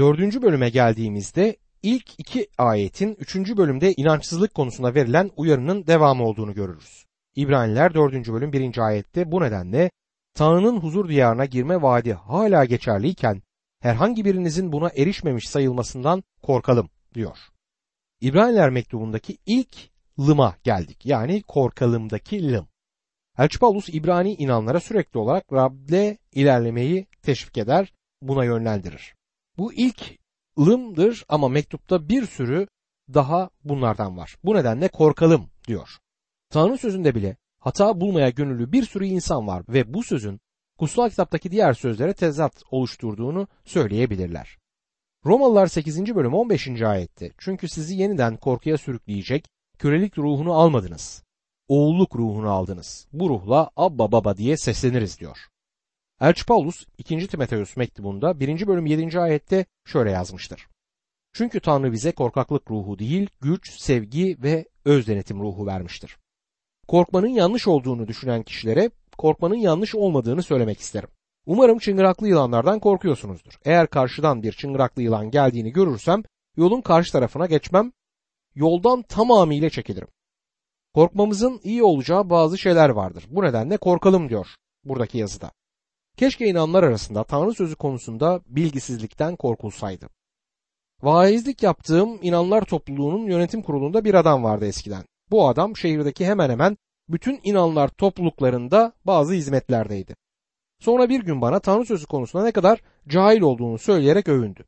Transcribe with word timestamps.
Dördüncü 0.00 0.42
bölüme 0.42 0.70
geldiğimizde 0.70 1.56
ilk 1.82 2.20
iki 2.20 2.48
ayetin 2.58 3.16
üçüncü 3.18 3.56
bölümde 3.56 3.92
inançsızlık 3.92 4.54
konusuna 4.54 4.94
verilen 4.94 5.30
uyarının 5.36 5.86
devamı 5.86 6.24
olduğunu 6.24 6.54
görürüz. 6.54 7.06
İbraniler 7.36 7.94
4. 7.94 8.28
bölüm 8.28 8.52
1. 8.52 8.78
ayette 8.78 9.32
bu 9.32 9.40
nedenle 9.40 9.90
Tanrı'nın 10.34 10.80
huzur 10.80 11.08
diyarına 11.08 11.44
girme 11.44 11.82
vaadi 11.82 12.12
hala 12.12 12.64
geçerliyken 12.64 13.42
herhangi 13.80 14.24
birinizin 14.24 14.72
buna 14.72 14.90
erişmemiş 14.96 15.48
sayılmasından 15.48 16.22
korkalım 16.42 16.90
diyor. 17.14 17.38
İbraniler 18.20 18.70
mektubundaki 18.70 19.38
ilk 19.46 19.76
lıma 20.18 20.56
geldik. 20.64 21.06
Yani 21.06 21.42
korkalımdaki 21.42 22.52
lım. 22.52 22.68
Elçi 23.38 23.58
Paulus 23.58 23.88
İbrani 23.88 24.34
inanlara 24.34 24.80
sürekli 24.80 25.18
olarak 25.18 25.52
Rab'le 25.52 26.16
ilerlemeyi 26.32 27.06
teşvik 27.22 27.58
eder, 27.58 27.92
buna 28.22 28.44
yönlendirir. 28.44 29.19
Bu 29.60 29.72
ilk 29.72 30.18
lımdır 30.58 31.24
ama 31.28 31.48
mektupta 31.48 32.08
bir 32.08 32.26
sürü 32.26 32.66
daha 33.14 33.50
bunlardan 33.64 34.16
var. 34.16 34.36
Bu 34.44 34.54
nedenle 34.54 34.88
korkalım 34.88 35.50
diyor. 35.66 35.88
Tanrı 36.50 36.78
sözünde 36.78 37.14
bile 37.14 37.36
hata 37.58 38.00
bulmaya 38.00 38.30
gönüllü 38.30 38.72
bir 38.72 38.82
sürü 38.82 39.06
insan 39.06 39.46
var 39.46 39.62
ve 39.68 39.94
bu 39.94 40.02
sözün 40.02 40.40
kutsal 40.78 41.10
kitaptaki 41.10 41.50
diğer 41.50 41.72
sözlere 41.72 42.14
tezat 42.14 42.62
oluşturduğunu 42.70 43.48
söyleyebilirler. 43.64 44.58
Romalılar 45.26 45.66
8. 45.66 46.14
bölüm 46.14 46.34
15. 46.34 46.82
ayette 46.82 47.32
çünkü 47.38 47.68
sizi 47.68 47.94
yeniden 47.94 48.36
korkuya 48.36 48.78
sürükleyecek 48.78 49.46
kölelik 49.78 50.18
ruhunu 50.18 50.52
almadınız. 50.52 51.24
Oğulluk 51.68 52.16
ruhunu 52.16 52.50
aldınız. 52.50 53.06
Bu 53.12 53.28
ruhla 53.28 53.70
Abba 53.76 54.12
Baba 54.12 54.36
diye 54.36 54.56
sesleniriz 54.56 55.20
diyor. 55.20 55.49
Elçi 56.20 56.46
Paulus 56.46 56.84
2. 56.98 57.26
Timoteus 57.26 57.76
mektubunda 57.76 58.40
1. 58.40 58.66
bölüm 58.66 58.86
7. 58.86 59.20
ayette 59.20 59.66
şöyle 59.86 60.10
yazmıştır. 60.10 60.68
Çünkü 61.32 61.60
Tanrı 61.60 61.92
bize 61.92 62.12
korkaklık 62.12 62.70
ruhu 62.70 62.98
değil, 62.98 63.30
güç, 63.40 63.80
sevgi 63.80 64.36
ve 64.42 64.64
öz 64.84 65.06
denetim 65.06 65.40
ruhu 65.40 65.66
vermiştir. 65.66 66.16
Korkmanın 66.88 67.28
yanlış 67.28 67.68
olduğunu 67.68 68.08
düşünen 68.08 68.42
kişilere 68.42 68.90
korkmanın 69.18 69.54
yanlış 69.54 69.94
olmadığını 69.94 70.42
söylemek 70.42 70.80
isterim. 70.80 71.08
Umarım 71.46 71.78
çıngıraklı 71.78 72.28
yılanlardan 72.28 72.80
korkuyorsunuzdur. 72.80 73.52
Eğer 73.64 73.86
karşıdan 73.86 74.42
bir 74.42 74.52
çıngıraklı 74.52 75.02
yılan 75.02 75.30
geldiğini 75.30 75.72
görürsem 75.72 76.22
yolun 76.56 76.80
karşı 76.80 77.12
tarafına 77.12 77.46
geçmem, 77.46 77.92
yoldan 78.54 79.02
tamamıyla 79.02 79.70
çekilirim. 79.70 80.08
Korkmamızın 80.94 81.60
iyi 81.64 81.82
olacağı 81.82 82.30
bazı 82.30 82.58
şeyler 82.58 82.88
vardır. 82.88 83.24
Bu 83.28 83.42
nedenle 83.42 83.76
korkalım 83.76 84.28
diyor 84.28 84.46
buradaki 84.84 85.18
yazıda. 85.18 85.50
Keşke 86.20 86.46
inanlar 86.46 86.82
arasında 86.82 87.24
Tanrı 87.24 87.54
sözü 87.54 87.76
konusunda 87.76 88.40
bilgisizlikten 88.46 89.36
korkulsaydı. 89.36 90.08
Vaizlik 91.02 91.62
yaptığım 91.62 92.18
inanlar 92.22 92.64
topluluğunun 92.64 93.26
yönetim 93.26 93.62
kurulunda 93.62 94.04
bir 94.04 94.14
adam 94.14 94.44
vardı 94.44 94.66
eskiden. 94.66 95.04
Bu 95.30 95.48
adam 95.48 95.76
şehirdeki 95.76 96.26
hemen 96.26 96.50
hemen 96.50 96.76
bütün 97.08 97.40
inanlar 97.44 97.88
topluluklarında 97.88 98.92
bazı 99.04 99.32
hizmetlerdeydi. 99.32 100.16
Sonra 100.80 101.08
bir 101.08 101.20
gün 101.20 101.40
bana 101.40 101.60
Tanrı 101.60 101.86
sözü 101.86 102.06
konusunda 102.06 102.44
ne 102.44 102.52
kadar 102.52 102.80
cahil 103.08 103.40
olduğunu 103.40 103.78
söyleyerek 103.78 104.28
övündü. 104.28 104.64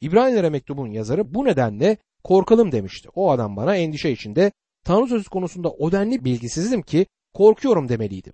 İbrahimlere 0.00 0.50
mektubun 0.50 0.90
yazarı 0.90 1.34
bu 1.34 1.44
nedenle 1.44 1.96
korkalım 2.24 2.72
demişti. 2.72 3.08
O 3.14 3.30
adam 3.30 3.56
bana 3.56 3.76
endişe 3.76 4.10
içinde 4.10 4.52
Tanrı 4.84 5.08
sözü 5.08 5.30
konusunda 5.30 5.70
o 5.70 5.92
denli 5.92 6.24
bilgisizdim 6.24 6.82
ki 6.82 7.06
korkuyorum 7.34 7.88
demeliydi. 7.88 8.32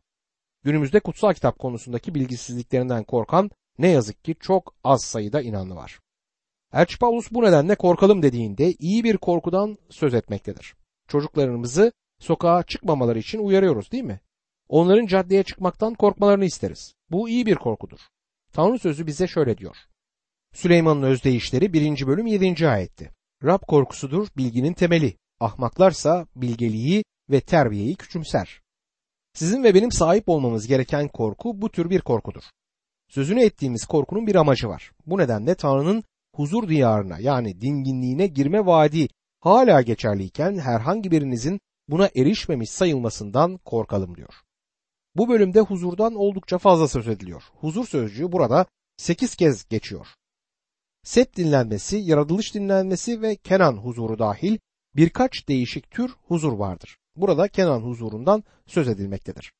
Günümüzde 0.64 1.00
kutsal 1.00 1.34
kitap 1.34 1.58
konusundaki 1.58 2.14
bilgisizliklerinden 2.14 3.04
korkan 3.04 3.50
ne 3.78 3.88
yazık 3.88 4.24
ki 4.24 4.34
çok 4.40 4.74
az 4.84 5.04
sayıda 5.04 5.42
inanlı 5.42 5.74
var. 5.74 6.00
Elçi 6.72 6.98
Paulus 6.98 7.30
bu 7.30 7.42
nedenle 7.42 7.74
korkalım 7.74 8.22
dediğinde 8.22 8.72
iyi 8.72 9.04
bir 9.04 9.16
korkudan 9.16 9.78
söz 9.90 10.14
etmektedir. 10.14 10.74
Çocuklarımızı 11.08 11.92
sokağa 12.18 12.62
çıkmamaları 12.62 13.18
için 13.18 13.38
uyarıyoruz 13.38 13.92
değil 13.92 14.04
mi? 14.04 14.20
Onların 14.68 15.06
caddeye 15.06 15.42
çıkmaktan 15.42 15.94
korkmalarını 15.94 16.44
isteriz. 16.44 16.94
Bu 17.10 17.28
iyi 17.28 17.46
bir 17.46 17.54
korkudur. 17.54 17.98
Tanrı 18.52 18.78
sözü 18.78 19.06
bize 19.06 19.26
şöyle 19.26 19.58
diyor. 19.58 19.76
Süleyman'ın 20.52 21.02
özdeyişleri 21.02 21.72
1. 21.72 22.06
bölüm 22.06 22.26
7. 22.26 22.68
ayetti. 22.68 23.10
Rab 23.44 23.62
korkusudur 23.68 24.28
bilginin 24.36 24.72
temeli. 24.72 25.16
Ahmaklarsa 25.40 26.26
bilgeliği 26.36 27.04
ve 27.30 27.40
terbiyeyi 27.40 27.94
küçümser. 27.94 28.63
Sizin 29.34 29.64
ve 29.64 29.74
benim 29.74 29.92
sahip 29.92 30.28
olmamız 30.28 30.66
gereken 30.66 31.08
korku 31.08 31.62
bu 31.62 31.70
tür 31.70 31.90
bir 31.90 32.00
korkudur. 32.00 32.42
Sözünü 33.08 33.42
ettiğimiz 33.42 33.86
korkunun 33.86 34.26
bir 34.26 34.34
amacı 34.34 34.68
var. 34.68 34.92
Bu 35.06 35.18
nedenle 35.18 35.54
Tanrı'nın 35.54 36.04
huzur 36.34 36.68
diyarına 36.68 37.18
yani 37.18 37.60
dinginliğine 37.60 38.26
girme 38.26 38.66
vaadi 38.66 39.08
hala 39.40 39.82
geçerliyken 39.82 40.58
herhangi 40.58 41.10
birinizin 41.10 41.60
buna 41.88 42.10
erişmemiş 42.16 42.70
sayılmasından 42.70 43.56
korkalım 43.56 44.16
diyor. 44.16 44.34
Bu 45.16 45.28
bölümde 45.28 45.60
huzurdan 45.60 46.14
oldukça 46.14 46.58
fazla 46.58 46.88
söz 46.88 47.08
ediliyor. 47.08 47.42
Huzur 47.54 47.86
sözcüğü 47.86 48.32
burada 48.32 48.66
sekiz 48.96 49.34
kez 49.36 49.68
geçiyor. 49.68 50.06
Set 51.02 51.36
dinlenmesi, 51.36 51.96
yaratılış 51.96 52.54
dinlenmesi 52.54 53.22
ve 53.22 53.36
Kenan 53.36 53.76
huzuru 53.76 54.18
dahil 54.18 54.58
birkaç 54.96 55.48
değişik 55.48 55.90
tür 55.90 56.10
huzur 56.22 56.52
vardır. 56.52 56.98
Burada 57.16 57.48
Kenan 57.48 57.80
huzurundan 57.80 58.44
söz 58.66 58.88
edilmektedir. 58.88 59.52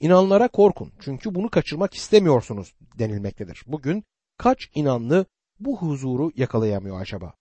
İnanlara 0.00 0.48
korkun 0.48 0.92
çünkü 1.00 1.34
bunu 1.34 1.50
kaçırmak 1.50 1.94
istemiyorsunuz 1.94 2.74
denilmektedir. 2.98 3.62
Bugün 3.66 4.04
kaç 4.38 4.70
inanlı 4.74 5.26
bu 5.60 5.78
huzuru 5.78 6.32
yakalayamıyor 6.36 7.00
acaba? 7.00 7.34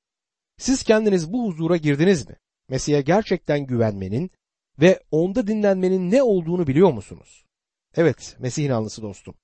Siz 0.58 0.84
kendiniz 0.84 1.34
bu 1.34 1.48
huzura 1.48 1.78
girdiniz 1.78 2.30
mi? 2.30 2.36
Mesih'e 2.70 3.02
gerçekten 3.02 3.66
güvenmenin 3.66 4.32
ve 4.80 5.04
onda 5.12 5.48
dinlenmenin 5.48 6.12
ne 6.12 6.24
olduğunu 6.24 6.68
biliyor 6.68 6.92
musunuz? 6.94 7.46
Evet, 7.96 8.36
Mesih 8.40 8.66
inanlısı 8.66 9.02
dostum. 9.02 9.36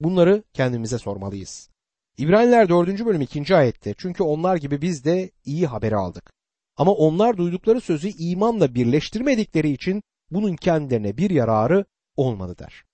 Bunları 0.00 0.42
kendimize 0.52 0.98
sormalıyız. 0.98 1.70
İbraniler 2.18 2.68
4. 2.68 3.06
bölüm 3.06 3.20
2. 3.20 3.56
ayette 3.56 3.94
çünkü 3.98 4.22
onlar 4.22 4.56
gibi 4.56 4.82
biz 4.82 5.04
de 5.04 5.30
iyi 5.44 5.66
haberi 5.66 5.96
aldık. 5.96 6.35
Ama 6.76 6.92
onlar 6.92 7.36
duydukları 7.36 7.80
sözü 7.80 8.08
imanla 8.08 8.74
birleştirmedikleri 8.74 9.70
için 9.70 10.02
bunun 10.30 10.56
kendilerine 10.56 11.16
bir 11.16 11.30
yararı 11.30 11.84
olmadı 12.16 12.58
der. 12.58 12.84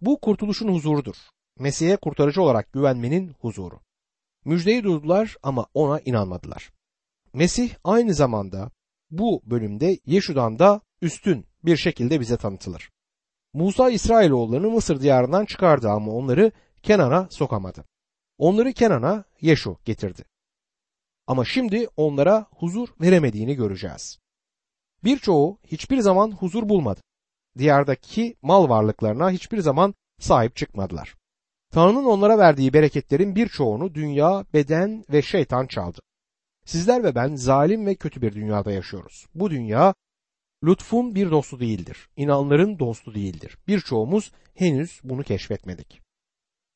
Bu 0.00 0.20
kurtuluşun 0.20 0.68
huzurudur. 0.68 1.16
Mesih'e 1.58 1.96
kurtarıcı 1.96 2.42
olarak 2.42 2.72
güvenmenin 2.72 3.28
huzuru. 3.40 3.80
Müjdeyi 4.44 4.84
duydular 4.84 5.36
ama 5.42 5.66
ona 5.74 6.00
inanmadılar. 6.00 6.70
Mesih 7.32 7.74
aynı 7.84 8.14
zamanda 8.14 8.70
bu 9.10 9.42
bölümde 9.44 9.98
Yeşu'dan 10.06 10.58
da 10.58 10.80
üstün 11.02 11.46
bir 11.64 11.76
şekilde 11.76 12.20
bize 12.20 12.36
tanıtılır. 12.36 12.90
Musa 13.52 13.90
İsrailoğullarını 13.90 14.70
Mısır 14.70 15.00
diyarından 15.00 15.44
çıkardı 15.44 15.88
ama 15.88 16.12
onları 16.12 16.52
Kenan'a 16.82 17.28
sokamadı. 17.30 17.84
Onları 18.38 18.72
Kenan'a 18.72 19.24
Yeşu 19.40 19.78
getirdi. 19.84 20.24
Ama 21.28 21.44
şimdi 21.44 21.88
onlara 21.96 22.46
huzur 22.50 22.88
veremediğini 23.00 23.54
göreceğiz. 23.54 24.18
Birçoğu 25.04 25.58
hiçbir 25.66 25.98
zaman 25.98 26.30
huzur 26.30 26.68
bulmadı. 26.68 27.00
Diyardaki 27.58 28.36
mal 28.42 28.68
varlıklarına 28.68 29.30
hiçbir 29.30 29.58
zaman 29.58 29.94
sahip 30.20 30.56
çıkmadılar. 30.56 31.14
Tanrı'nın 31.70 32.04
onlara 32.04 32.38
verdiği 32.38 32.72
bereketlerin 32.72 33.36
birçoğunu 33.36 33.94
dünya, 33.94 34.44
beden 34.54 35.04
ve 35.12 35.22
şeytan 35.22 35.66
çaldı. 35.66 35.98
Sizler 36.64 37.04
ve 37.04 37.14
ben 37.14 37.34
zalim 37.34 37.86
ve 37.86 37.94
kötü 37.94 38.22
bir 38.22 38.32
dünyada 38.32 38.72
yaşıyoruz. 38.72 39.26
Bu 39.34 39.50
dünya 39.50 39.94
lütfun 40.64 41.14
bir 41.14 41.30
dostu 41.30 41.60
değildir. 41.60 42.08
İnanların 42.16 42.78
dostu 42.78 43.14
değildir. 43.14 43.58
Birçoğumuz 43.68 44.32
henüz 44.54 45.00
bunu 45.04 45.22
keşfetmedik. 45.22 46.00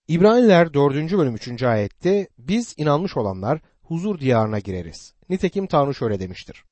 İbraniler 0.09 0.75
4. 0.75 1.13
bölüm 1.13 1.35
3. 1.35 1.63
ayette 1.63 2.29
biz 2.39 2.75
inanmış 2.77 3.17
olanlar 3.17 3.61
huzur 3.93 4.19
diyarına 4.19 4.59
gireriz. 4.59 5.15
Nitekim 5.29 5.67
Tanrı 5.67 5.95
şöyle 5.95 6.21
demiştir. 6.21 6.65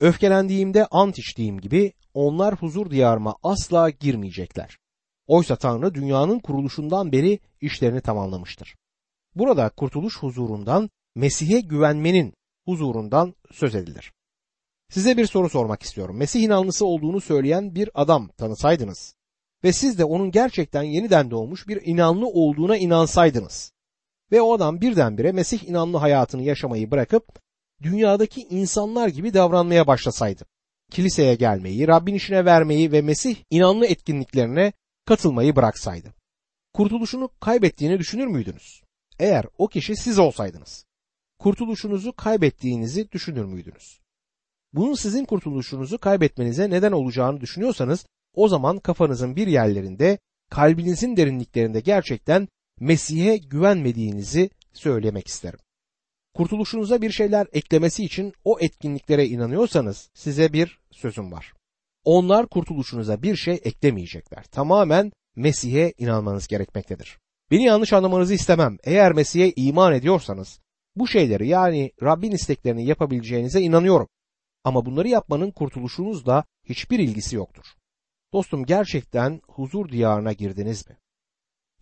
Öfkelendiğimde 0.00 0.86
ant 0.86 1.18
içtiğim 1.18 1.60
gibi 1.60 1.92
onlar 2.14 2.54
huzur 2.54 2.90
diyarıma 2.90 3.36
asla 3.42 3.90
girmeyecekler. 3.90 4.78
Oysa 5.26 5.56
Tanrı 5.56 5.94
dünyanın 5.94 6.38
kuruluşundan 6.38 7.12
beri 7.12 7.38
işlerini 7.60 8.00
tamamlamıştır. 8.00 8.74
Burada 9.34 9.68
kurtuluş 9.68 10.18
huzurundan, 10.18 10.90
Mesih'e 11.14 11.60
güvenmenin 11.60 12.34
huzurundan 12.64 13.34
söz 13.52 13.74
edilir. 13.74 14.12
Size 14.90 15.16
bir 15.16 15.26
soru 15.26 15.48
sormak 15.48 15.82
istiyorum. 15.82 16.16
Mesih 16.16 16.42
inanlısı 16.42 16.86
olduğunu 16.86 17.20
söyleyen 17.20 17.74
bir 17.74 17.90
adam 17.94 18.28
tanısaydınız 18.28 19.14
ve 19.64 19.72
siz 19.72 19.98
de 19.98 20.04
onun 20.04 20.30
gerçekten 20.30 20.82
yeniden 20.82 21.30
doğmuş 21.30 21.68
bir 21.68 21.82
inanlı 21.84 22.26
olduğuna 22.26 22.76
inansaydınız 22.76 23.72
ve 24.32 24.42
o 24.42 24.54
adam 24.54 24.80
birdenbire 24.80 25.32
Mesih 25.32 25.68
inanlı 25.68 25.96
hayatını 25.96 26.42
yaşamayı 26.42 26.90
bırakıp 26.90 27.24
dünyadaki 27.82 28.40
insanlar 28.40 29.08
gibi 29.08 29.34
davranmaya 29.34 29.86
başlasaydı, 29.86 30.44
kiliseye 30.90 31.34
gelmeyi, 31.34 31.88
Rabbin 31.88 32.14
işine 32.14 32.44
vermeyi 32.44 32.92
ve 32.92 33.02
Mesih 33.02 33.36
inanlı 33.50 33.86
etkinliklerine 33.86 34.72
katılmayı 35.06 35.56
bıraksaydı, 35.56 36.14
kurtuluşunu 36.74 37.30
kaybettiğini 37.40 37.98
düşünür 37.98 38.26
müydünüz? 38.26 38.82
Eğer 39.18 39.46
o 39.58 39.68
kişi 39.68 39.96
siz 39.96 40.18
olsaydınız, 40.18 40.84
kurtuluşunuzu 41.38 42.12
kaybettiğinizi 42.12 43.12
düşünür 43.12 43.44
müydünüz? 43.44 44.00
Bunun 44.72 44.94
sizin 44.94 45.24
kurtuluşunuzu 45.24 45.98
kaybetmenize 45.98 46.70
neden 46.70 46.92
olacağını 46.92 47.40
düşünüyorsanız 47.40 48.06
o 48.34 48.48
zaman 48.48 48.78
kafanızın 48.78 49.36
bir 49.36 49.46
yerlerinde, 49.46 50.18
kalbinizin 50.50 51.16
derinliklerinde 51.16 51.80
gerçekten 51.80 52.48
Mesih'e 52.80 53.36
güvenmediğinizi 53.36 54.50
söylemek 54.72 55.26
isterim. 55.28 55.58
Kurtuluşunuza 56.34 57.02
bir 57.02 57.10
şeyler 57.10 57.46
eklemesi 57.52 58.04
için 58.04 58.32
o 58.44 58.58
etkinliklere 58.60 59.26
inanıyorsanız 59.26 60.10
size 60.14 60.52
bir 60.52 60.78
sözüm 60.90 61.32
var. 61.32 61.52
Onlar 62.04 62.46
kurtuluşunuza 62.46 63.22
bir 63.22 63.36
şey 63.36 63.60
eklemeyecekler. 63.64 64.44
Tamamen 64.44 65.12
Mesih'e 65.36 65.92
inanmanız 65.98 66.48
gerekmektedir. 66.48 67.18
Beni 67.50 67.64
yanlış 67.64 67.92
anlamanızı 67.92 68.34
istemem. 68.34 68.76
Eğer 68.84 69.12
Mesih'e 69.12 69.52
iman 69.56 69.94
ediyorsanız 69.94 70.60
bu 70.96 71.08
şeyleri 71.08 71.48
yani 71.48 71.92
Rabbin 72.02 72.32
isteklerini 72.32 72.86
yapabileceğinize 72.86 73.60
inanıyorum. 73.60 74.08
Ama 74.64 74.86
bunları 74.86 75.08
yapmanın 75.08 75.50
kurtuluşunuzla 75.50 76.44
hiçbir 76.64 76.98
ilgisi 76.98 77.36
yoktur. 77.36 77.64
Dostum 78.32 78.66
gerçekten 78.66 79.40
huzur 79.48 79.88
diyarına 79.88 80.32
girdiniz 80.32 80.88
mi? 80.88 80.96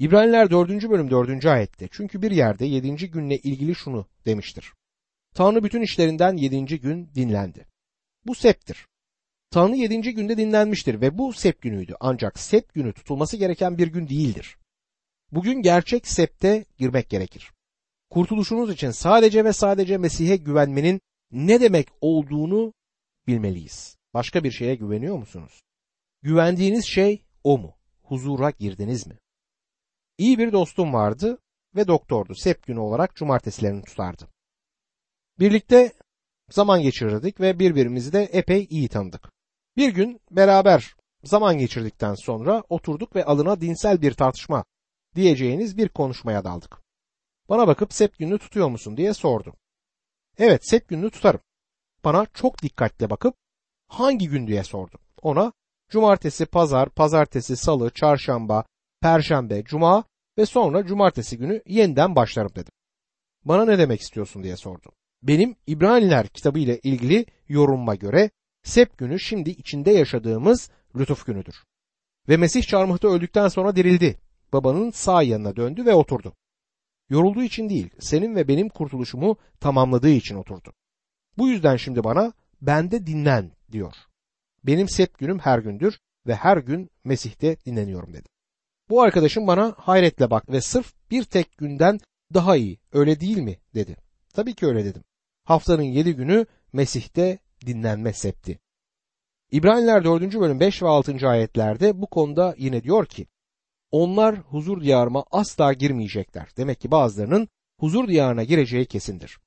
İbraniler 0.02 0.50
4. 0.50 0.90
bölüm 0.90 1.10
4. 1.10 1.46
ayette 1.46 1.88
çünkü 1.90 2.22
bir 2.22 2.30
yerde 2.30 2.66
7. 2.66 3.10
günle 3.10 3.38
ilgili 3.38 3.74
şunu 3.74 4.06
demiştir. 4.26 4.72
Tanrı 5.34 5.64
bütün 5.64 5.82
işlerinden 5.82 6.36
7. 6.36 6.80
gün 6.80 7.10
dinlendi. 7.14 7.66
Bu 8.26 8.34
septir. 8.34 8.86
Tanrı 9.50 9.76
7. 9.76 10.14
günde 10.14 10.36
dinlenmiştir 10.36 11.00
ve 11.00 11.18
bu 11.18 11.32
sep 11.32 11.62
günüydü 11.62 11.94
ancak 12.00 12.38
sep 12.38 12.74
günü 12.74 12.92
tutulması 12.92 13.36
gereken 13.36 13.78
bir 13.78 13.86
gün 13.86 14.08
değildir. 14.08 14.56
Bugün 15.32 15.62
gerçek 15.62 16.08
septe 16.08 16.64
girmek 16.78 17.10
gerekir. 17.10 17.52
Kurtuluşunuz 18.10 18.72
için 18.72 18.90
sadece 18.90 19.44
ve 19.44 19.52
sadece 19.52 19.98
Mesih'e 19.98 20.36
güvenmenin 20.36 21.00
ne 21.32 21.60
demek 21.60 21.88
olduğunu 22.00 22.72
bilmeliyiz. 23.26 23.96
Başka 24.14 24.44
bir 24.44 24.50
şeye 24.50 24.74
güveniyor 24.74 25.16
musunuz? 25.16 25.60
Güvendiğiniz 26.22 26.84
şey 26.84 27.22
o 27.44 27.58
mu? 27.58 27.74
Huzura 28.02 28.50
girdiniz 28.50 29.06
mi? 29.06 29.21
İyi 30.18 30.38
bir 30.38 30.52
dostum 30.52 30.92
vardı 30.92 31.38
ve 31.76 31.86
doktordu. 31.86 32.34
Sep 32.34 32.66
günü 32.66 32.78
olarak 32.78 33.16
cumartesilerini 33.16 33.82
tutardı. 33.82 34.28
Birlikte 35.38 35.92
zaman 36.50 36.82
geçirirdik 36.82 37.40
ve 37.40 37.58
birbirimizi 37.58 38.12
de 38.12 38.22
epey 38.22 38.66
iyi 38.70 38.88
tanıdık. 38.88 39.30
Bir 39.76 39.88
gün 39.88 40.20
beraber 40.30 40.96
zaman 41.24 41.58
geçirdikten 41.58 42.14
sonra 42.14 42.62
oturduk 42.68 43.16
ve 43.16 43.24
alına 43.24 43.60
dinsel 43.60 44.02
bir 44.02 44.14
tartışma 44.14 44.64
diyeceğiniz 45.14 45.76
bir 45.76 45.88
konuşmaya 45.88 46.44
daldık. 46.44 46.82
Bana 47.48 47.66
bakıp 47.66 47.92
sep 47.92 48.18
gününü 48.18 48.38
tutuyor 48.38 48.68
musun 48.68 48.96
diye 48.96 49.14
sordu. 49.14 49.54
Evet 50.38 50.68
sep 50.68 50.88
gününü 50.88 51.10
tutarım. 51.10 51.40
Bana 52.04 52.26
çok 52.26 52.62
dikkatle 52.62 53.10
bakıp 53.10 53.34
hangi 53.88 54.28
gün 54.28 54.46
diye 54.46 54.64
sordu. 54.64 54.98
Ona 55.22 55.52
cumartesi, 55.88 56.46
pazar, 56.46 56.88
pazartesi, 56.90 57.56
salı, 57.56 57.90
çarşamba, 57.90 58.64
perşembe, 59.02 59.64
cuma 59.64 60.04
ve 60.38 60.46
sonra 60.46 60.86
cumartesi 60.86 61.38
günü 61.38 61.62
yeniden 61.66 62.16
başlarım 62.16 62.50
dedim. 62.50 62.72
Bana 63.44 63.64
ne 63.64 63.78
demek 63.78 64.00
istiyorsun 64.00 64.42
diye 64.42 64.56
sordu. 64.56 64.92
Benim 65.22 65.56
İbraniler 65.66 66.28
kitabı 66.28 66.58
ile 66.58 66.78
ilgili 66.78 67.26
yorumuma 67.48 67.94
göre 67.94 68.30
Sep 68.62 68.98
günü 68.98 69.20
şimdi 69.20 69.50
içinde 69.50 69.90
yaşadığımız 69.90 70.70
lütuf 70.96 71.26
günüdür. 71.26 71.64
Ve 72.28 72.36
Mesih 72.36 72.62
çarmıhta 72.62 73.08
öldükten 73.08 73.48
sonra 73.48 73.76
dirildi. 73.76 74.18
Babanın 74.52 74.90
sağ 74.90 75.22
yanına 75.22 75.56
döndü 75.56 75.86
ve 75.86 75.94
oturdu. 75.94 76.32
Yorulduğu 77.08 77.42
için 77.42 77.68
değil, 77.68 77.90
senin 78.00 78.36
ve 78.36 78.48
benim 78.48 78.68
kurtuluşumu 78.68 79.36
tamamladığı 79.60 80.10
için 80.10 80.36
oturdu. 80.36 80.72
Bu 81.38 81.48
yüzden 81.48 81.76
şimdi 81.76 82.04
bana 82.04 82.32
bende 82.60 83.06
dinlen 83.06 83.52
diyor. 83.72 83.94
Benim 84.64 84.88
sep 84.88 85.18
günüm 85.18 85.38
her 85.38 85.58
gündür 85.58 85.98
ve 86.26 86.34
her 86.34 86.56
gün 86.56 86.90
Mesih'te 87.04 87.56
dinleniyorum 87.66 88.12
dedi. 88.12 88.28
Bu 88.92 89.02
arkadaşım 89.02 89.46
bana 89.46 89.74
hayretle 89.78 90.30
bak 90.30 90.50
ve 90.50 90.60
sırf 90.60 90.92
bir 91.10 91.24
tek 91.24 91.58
günden 91.58 92.00
daha 92.34 92.56
iyi 92.56 92.78
öyle 92.92 93.20
değil 93.20 93.38
mi 93.38 93.56
dedi. 93.74 93.96
Tabii 94.34 94.54
ki 94.54 94.66
öyle 94.66 94.84
dedim. 94.84 95.04
Haftanın 95.44 95.82
yedi 95.82 96.12
günü 96.16 96.46
Mesih'te 96.72 97.38
dinlenme 97.66 98.12
septi. 98.12 98.58
İbraniler 99.52 100.04
4. 100.04 100.40
bölüm 100.40 100.60
5 100.60 100.82
ve 100.82 100.88
6. 100.88 101.28
ayetlerde 101.28 102.02
bu 102.02 102.06
konuda 102.06 102.54
yine 102.58 102.82
diyor 102.82 103.06
ki 103.06 103.26
onlar 103.90 104.38
huzur 104.38 104.82
diyarıma 104.82 105.24
asla 105.30 105.72
girmeyecekler. 105.72 106.48
Demek 106.56 106.80
ki 106.80 106.90
bazılarının 106.90 107.48
huzur 107.78 108.08
diyarına 108.08 108.44
gireceği 108.44 108.86
kesindir. 108.86 109.38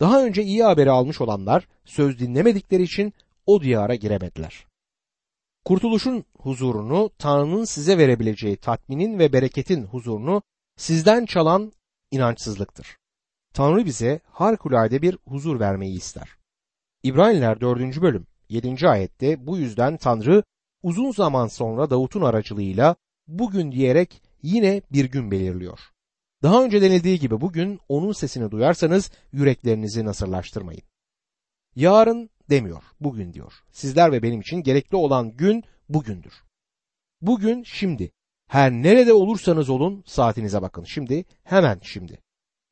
Daha 0.00 0.24
önce 0.24 0.42
iyi 0.42 0.64
haberi 0.64 0.90
almış 0.90 1.20
olanlar 1.20 1.68
söz 1.84 2.18
dinlemedikleri 2.18 2.82
için 2.82 3.12
o 3.46 3.62
diyara 3.62 3.94
giremediler. 3.94 4.66
Kurtuluşun 5.64 6.24
huzurunu, 6.38 7.10
Tanrı'nın 7.18 7.64
size 7.64 7.98
verebileceği 7.98 8.56
tatminin 8.56 9.18
ve 9.18 9.32
bereketin 9.32 9.84
huzurunu 9.84 10.42
sizden 10.76 11.26
çalan 11.26 11.72
inançsızlıktır. 12.10 12.96
Tanrı 13.54 13.84
bize 13.84 14.20
harikulade 14.24 15.02
bir 15.02 15.18
huzur 15.28 15.60
vermeyi 15.60 15.96
ister. 15.96 16.28
İbraniler 17.02 17.60
4. 17.60 18.02
bölüm 18.02 18.26
7. 18.48 18.88
ayette 18.88 19.46
bu 19.46 19.58
yüzden 19.58 19.96
Tanrı 19.96 20.42
uzun 20.82 21.12
zaman 21.12 21.46
sonra 21.46 21.90
Davut'un 21.90 22.22
aracılığıyla 22.22 22.96
bugün 23.26 23.72
diyerek 23.72 24.22
yine 24.42 24.82
bir 24.92 25.04
gün 25.04 25.30
belirliyor. 25.30 25.80
Daha 26.42 26.64
önce 26.64 26.82
denildiği 26.82 27.18
gibi 27.18 27.40
bugün 27.40 27.80
onun 27.88 28.12
sesini 28.12 28.50
duyarsanız 28.50 29.10
yüreklerinizi 29.32 30.04
nasırlaştırmayın. 30.04 30.82
Yarın 31.76 32.30
demiyor, 32.50 32.82
bugün 33.00 33.32
diyor. 33.32 33.52
Sizler 33.72 34.12
ve 34.12 34.22
benim 34.22 34.40
için 34.40 34.56
gerekli 34.56 34.96
olan 34.96 35.36
gün 35.36 35.64
bugündür. 35.88 36.32
Bugün 37.20 37.62
şimdi. 37.62 38.10
Her 38.48 38.72
nerede 38.72 39.12
olursanız 39.12 39.70
olun 39.70 40.02
saatinize 40.06 40.62
bakın. 40.62 40.84
Şimdi, 40.84 41.24
hemen 41.44 41.80
şimdi. 41.82 42.18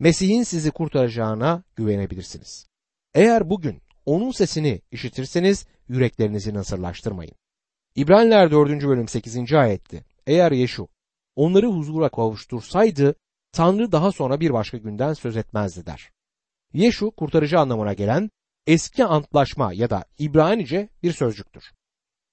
Mesih'in 0.00 0.42
sizi 0.42 0.70
kurtaracağına 0.70 1.64
güvenebilirsiniz. 1.76 2.66
Eğer 3.14 3.50
bugün 3.50 3.82
onun 4.06 4.30
sesini 4.30 4.80
işitirseniz 4.90 5.66
yüreklerinizi 5.88 6.54
nasırlaştırmayın. 6.54 7.34
İbraniler 7.94 8.50
4. 8.50 8.84
bölüm 8.84 9.08
8. 9.08 9.52
ayetti. 9.52 10.04
Eğer 10.26 10.52
Yeşu 10.52 10.88
onları 11.36 11.66
huzura 11.66 12.08
kavuştursaydı 12.08 13.14
Tanrı 13.52 13.92
daha 13.92 14.12
sonra 14.12 14.40
bir 14.40 14.52
başka 14.52 14.78
günden 14.78 15.12
söz 15.12 15.36
etmezdi 15.36 15.86
der. 15.86 16.10
Yeşu 16.72 17.10
kurtarıcı 17.10 17.58
anlamına 17.58 17.92
gelen 17.92 18.30
eski 18.66 19.04
antlaşma 19.04 19.72
ya 19.72 19.90
da 19.90 20.04
İbranice 20.18 20.88
bir 21.02 21.12
sözcüktür. 21.12 21.64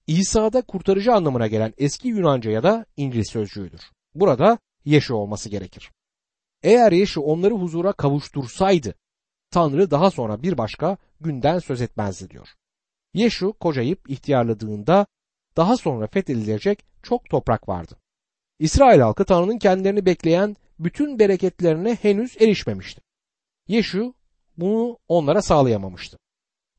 İsa'da 0.07 0.61
kurtarıcı 0.61 1.13
anlamına 1.13 1.47
gelen 1.47 1.73
eski 1.77 2.07
Yunanca 2.07 2.51
ya 2.51 2.63
da 2.63 2.85
İncil 2.97 3.23
sözcüğüdür. 3.23 3.81
Burada 4.15 4.57
Yeşu 4.85 5.15
olması 5.15 5.49
gerekir. 5.49 5.91
Eğer 6.63 6.91
Yeşu 6.91 7.21
onları 7.21 7.53
huzura 7.53 7.93
kavuştursaydı 7.93 8.93
Tanrı 9.51 9.91
daha 9.91 10.11
sonra 10.11 10.43
bir 10.43 10.57
başka 10.57 10.97
günden 11.21 11.59
söz 11.59 11.81
etmezdi 11.81 12.29
diyor. 12.29 12.47
Yeşu 13.13 13.53
kocayıp 13.53 14.09
ihtiyarladığında 14.09 15.05
daha 15.57 15.77
sonra 15.77 16.07
fethedilecek 16.07 16.85
çok 17.03 17.29
toprak 17.29 17.69
vardı. 17.69 17.97
İsrail 18.59 18.99
halkı 18.99 19.25
Tanrı'nın 19.25 19.57
kendilerini 19.57 20.05
bekleyen 20.05 20.55
bütün 20.79 21.19
bereketlerine 21.19 21.95
henüz 21.95 22.41
erişmemişti. 22.41 23.01
Yeşu 23.67 24.13
bunu 24.59 24.97
onlara 25.07 25.41
sağlayamamıştı. 25.41 26.17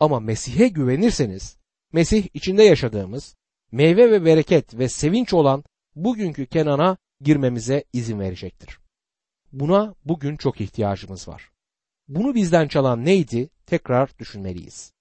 Ama 0.00 0.20
Mesih'e 0.20 0.68
güvenirseniz, 0.68 1.56
Mesih 1.92 2.28
içinde 2.34 2.62
yaşadığımız 2.62 3.36
meyve 3.72 4.10
ve 4.10 4.24
bereket 4.24 4.78
ve 4.78 4.88
sevinç 4.88 5.34
olan 5.34 5.64
bugünkü 5.94 6.46
Kenan'a 6.46 6.96
girmemize 7.20 7.84
izin 7.92 8.20
verecektir. 8.20 8.78
Buna 9.52 9.94
bugün 10.04 10.36
çok 10.36 10.60
ihtiyacımız 10.60 11.28
var. 11.28 11.50
Bunu 12.08 12.34
bizden 12.34 12.68
çalan 12.68 13.04
neydi? 13.04 13.50
Tekrar 13.66 14.18
düşünmeliyiz. 14.18 14.92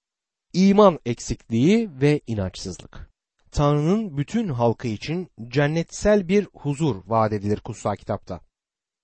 İman 0.52 0.98
eksikliği 1.06 1.90
ve 2.00 2.20
inançsızlık. 2.26 3.10
Tanrı'nın 3.50 4.16
bütün 4.16 4.48
halkı 4.48 4.88
için 4.88 5.28
cennetsel 5.48 6.28
bir 6.28 6.48
huzur 6.54 6.96
vaat 7.06 7.32
edilir 7.32 7.60
kutsal 7.60 7.96
kitapta. 7.96 8.40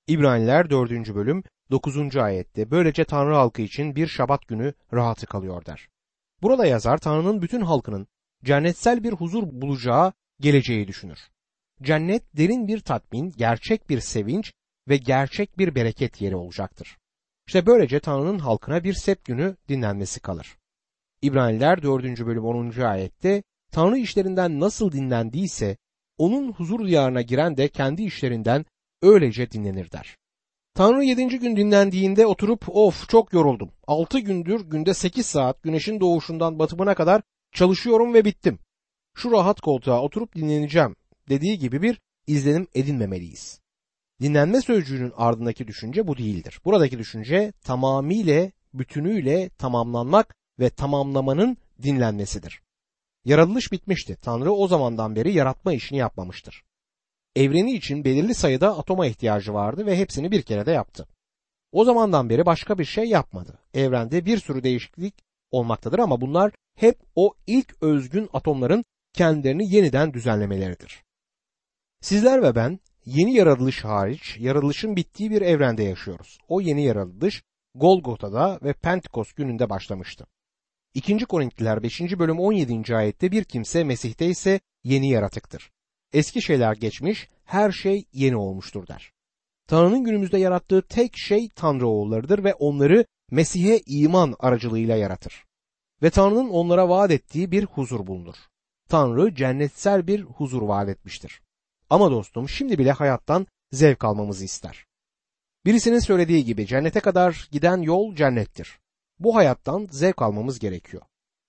İbraniler 0.06 0.71
4. 0.71 1.14
bölüm 1.14 1.42
9. 1.70 2.16
ayette 2.16 2.70
böylece 2.70 3.04
Tanrı 3.04 3.35
halkı 3.35 3.62
için 3.62 3.96
bir 3.96 4.06
şabat 4.06 4.49
günü 4.49 4.75
rahatı 4.92 5.26
kalıyor 5.26 5.66
der. 5.66 5.88
Burada 6.42 6.66
yazar 6.66 6.99
Tanrı'nın 6.99 7.42
bütün 7.42 7.61
halkının 7.61 8.06
cennetsel 8.44 9.04
bir 9.04 9.12
huzur 9.12 9.42
bulacağı 9.42 10.12
geleceği 10.40 10.88
düşünür. 10.88 11.18
Cennet 11.82 12.37
derin 12.37 12.68
bir 12.68 12.80
tatmin, 12.80 13.32
gerçek 13.37 13.90
bir 13.90 14.00
sevinç 14.00 14.52
ve 14.88 14.96
gerçek 14.96 15.58
bir 15.58 15.75
bereket 15.75 16.20
yeri 16.20 16.37
olacaktır. 16.37 16.96
İşte 17.46 17.66
böylece 17.66 18.00
Tanrı'nın 18.00 18.38
halkına 18.38 18.85
bir 18.85 18.94
sep 18.94 19.25
günü 19.25 19.56
dinlenmesi 19.68 20.20
kalır. 20.20 20.56
İbraniler 21.23 21.82
4. 21.82 22.04
bölüm 22.04 22.44
10. 22.44 22.80
ayette 22.80 23.42
Tanrı 23.73 23.99
işlerinden 23.99 24.61
nasıl 24.61 24.92
dinlendiyse 24.92 25.76
onun 26.18 26.52
huzur 26.52 26.87
diyarına 26.87 27.23
giren 27.23 27.56
de 27.56 27.68
kendi 27.68 28.02
işlerinden 28.02 28.64
öylece 29.02 29.50
dinlenir 29.50 29.92
der. 29.92 30.16
Tanrı 30.76 31.04
yedinci 31.04 31.38
gün 31.38 31.56
dinlendiğinde 31.56 32.26
oturup 32.26 32.64
of 32.68 33.09
çok 33.09 33.33
yoruldum. 33.33 33.71
Altı 33.87 34.18
gündür 34.18 34.61
günde 34.61 34.95
sekiz 34.95 35.26
saat 35.26 35.62
güneşin 35.62 36.00
doğuşundan 36.00 36.59
batımına 36.59 36.95
kadar 36.95 37.23
çalışıyorum 37.52 38.14
ve 38.14 38.25
bittim. 38.25 38.59
Şu 39.14 39.30
rahat 39.33 39.61
koltuğa 39.61 40.02
oturup 40.02 40.35
dinleneceğim 40.35 40.97
dediği 41.28 41.59
gibi 41.59 41.83
bir 41.83 42.00
izlenim 42.26 42.66
edinmemeliyiz. 42.75 43.61
Dinlenme 44.21 44.61
sözcüğünün 44.61 45.12
ardındaki 45.16 45.68
düşünce 45.68 46.06
bu 46.06 46.16
değildir. 46.18 46.61
Buradaki 46.64 46.99
düşünce 46.99 47.52
tamamıyla, 47.64 48.50
bütünüyle 48.75 49.49
tamamlanmak 49.49 50.35
ve 50.59 50.71
tamamlamanın 50.71 51.56
dinlenmesidir. 51.83 52.62
Yaratılış 53.25 53.73
bitmişti. 53.73 54.16
Tanrı 54.23 54.52
o 54.52 54.68
zamandan 54.68 55.16
beri 55.16 55.33
yaratma 55.33 55.73
işini 55.73 55.99
yapmamıştır. 55.99 56.62
Evreni 57.37 57.73
için 57.73 58.05
belirli 58.05 58.35
sayıda 58.35 58.78
atoma 58.78 59.07
ihtiyacı 59.07 59.55
vardı 59.55 59.87
ve 59.87 59.99
hepsini 59.99 60.31
bir 60.31 60.43
kere 60.43 60.66
de 60.66 60.71
yaptı. 60.71 61.09
O 61.73 61.85
zamandan 61.85 62.31
beri 62.31 62.47
başka 62.47 62.78
bir 62.78 62.85
şey 62.85 63.05
yapmadı. 63.05 63.59
Evrende 63.75 64.25
bir 64.25 64.38
sürü 64.38 64.62
değişiklik 64.62 65.14
olmaktadır 65.50 65.99
ama 65.99 66.21
bunlar 66.21 66.52
hep 66.75 66.99
o 67.14 67.35
ilk 67.47 67.83
özgün 67.83 68.28
atomların 68.33 68.85
kendilerini 69.12 69.75
yeniden 69.75 70.14
düzenlemeleridir. 70.14 71.02
Sizler 72.00 72.43
ve 72.43 72.55
ben 72.55 72.81
yeni 73.07 73.35
yaratılış 73.35 73.85
hariç 73.85 74.37
yaratılışın 74.38 74.97
bittiği 74.97 75.31
bir 75.31 75.43
evrende 75.43 75.83
yaşıyoruz. 75.83 76.38
O 76.49 76.61
yeni 76.61 76.85
yaratılış 76.85 77.43
Golgota'da 77.75 78.59
ve 78.62 78.73
Pentekost 78.73 79.37
gününde 79.37 79.71
başlamıştı. 79.71 80.26
2. 80.95 81.19
Korintliler 81.19 81.83
5. 81.83 82.00
bölüm 82.00 82.38
17. 82.38 82.97
ayette 82.97 83.33
bir 83.33 83.45
kimse 83.45 83.85
Mesih'te 83.85 84.26
ise 84.26 84.61
yeni 84.85 85.11
yaratıktır. 85.11 85.71
Eski 86.13 86.43
şeyler 86.43 86.75
geçmiş, 86.77 87.29
her 87.45 87.73
şey 87.73 88.05
yeni 88.13 88.37
olmuştur 88.37 88.87
der. 88.87 89.13
Tanrı'nın 89.69 90.05
günümüzde 90.05 90.39
yarattığı 90.39 90.83
tek 90.83 91.17
şey 91.17 91.49
Tanrı 91.49 91.87
oğullarıdır 91.87 92.45
ve 92.45 92.55
onları 92.55 93.05
Mesih'e 93.31 93.81
iman 93.87 94.35
aracılığıyla 94.39 94.97
yaratır. 94.97 95.45
Ve 96.03 96.11
Tanrı'nın 96.11 96.49
onlara 96.49 96.89
vaat 96.89 97.11
ettiği 97.11 97.51
bir 97.51 97.65
huzur 97.65 98.07
bulunur. 98.07 98.37
Tanrı 98.89 99.35
cennetsel 99.35 100.07
bir 100.07 100.23
huzur 100.23 100.63
vaat 100.63 100.89
etmiştir. 100.89 101.41
Ama 101.91 102.11
dostum 102.11 102.49
şimdi 102.49 102.79
bile 102.79 102.93
hayattan 102.93 103.47
zevk 103.73 104.05
almamızı 104.05 104.45
ister. 104.45 104.87
Birisinin 105.65 105.99
söylediği 105.99 106.45
gibi 106.45 106.67
cennete 106.67 107.01
kadar 107.01 107.49
giden 107.53 107.83
yol 107.83 108.15
cennettir. 108.15 108.79
Bu 109.19 109.37
hayattan 109.37 109.89
zevk 109.91 110.23
almamız 110.23 110.59
gerekiyor. 110.59 111.03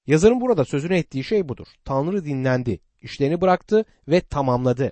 Yazarın 0.07 0.41
burada 0.41 0.65
sözünü 0.65 0.95
ettiği 0.95 1.23
şey 1.23 1.49
budur. 1.49 1.67
Tanrı 1.85 2.25
dinlendi, 2.25 2.79
işlerini 3.07 3.41
bıraktı 3.41 3.85
ve 4.07 4.21
tamamladı. 4.21 4.91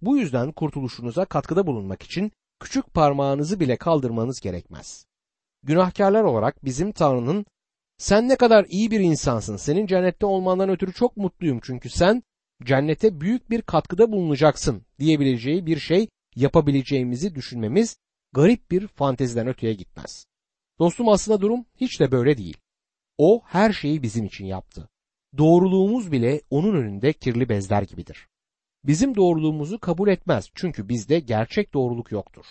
Bu 0.00 0.18
yüzden 0.18 0.52
kurtuluşunuza 0.52 1.24
katkıda 1.24 1.66
bulunmak 1.66 2.02
için 2.02 2.32
küçük 2.60 2.94
parmağınızı 2.94 3.60
bile 3.60 3.76
kaldırmanız 3.76 4.40
gerekmez. 4.40 5.06
Günahkarlar 5.62 6.22
olarak 6.22 6.64
bizim 6.64 6.92
Tanrı'nın 6.92 7.46
sen 7.98 8.28
ne 8.28 8.36
kadar 8.36 8.66
iyi 8.68 8.90
bir 8.90 9.00
insansın, 9.00 9.56
senin 9.56 9.86
cennette 9.86 10.26
olmandan 10.26 10.68
ötürü 10.68 10.92
çok 10.92 11.16
mutluyum 11.16 11.60
çünkü 11.62 11.90
sen 11.90 12.22
cennete 12.64 13.20
büyük 13.20 13.50
bir 13.50 13.62
katkıda 13.62 14.12
bulunacaksın 14.12 14.82
diyebileceği 14.98 15.66
bir 15.66 15.78
şey 15.78 16.08
yapabileceğimizi 16.36 17.34
düşünmemiz 17.34 17.96
garip 18.32 18.70
bir 18.70 18.86
fanteziden 18.86 19.46
öteye 19.46 19.74
gitmez. 19.74 20.26
Dostum 20.78 21.08
aslında 21.08 21.40
durum 21.40 21.66
hiç 21.80 22.00
de 22.00 22.12
böyle 22.12 22.38
değil. 22.38 22.56
O 23.18 23.42
her 23.44 23.72
şeyi 23.72 24.02
bizim 24.02 24.24
için 24.24 24.46
yaptı. 24.46 24.88
Doğruluğumuz 25.38 26.12
bile 26.12 26.40
onun 26.50 26.74
önünde 26.74 27.12
kirli 27.12 27.48
bezler 27.48 27.82
gibidir. 27.82 28.28
Bizim 28.84 29.14
doğruluğumuzu 29.14 29.78
kabul 29.78 30.08
etmez 30.08 30.50
çünkü 30.54 30.88
bizde 30.88 31.20
gerçek 31.20 31.74
doğruluk 31.74 32.12
yoktur. 32.12 32.44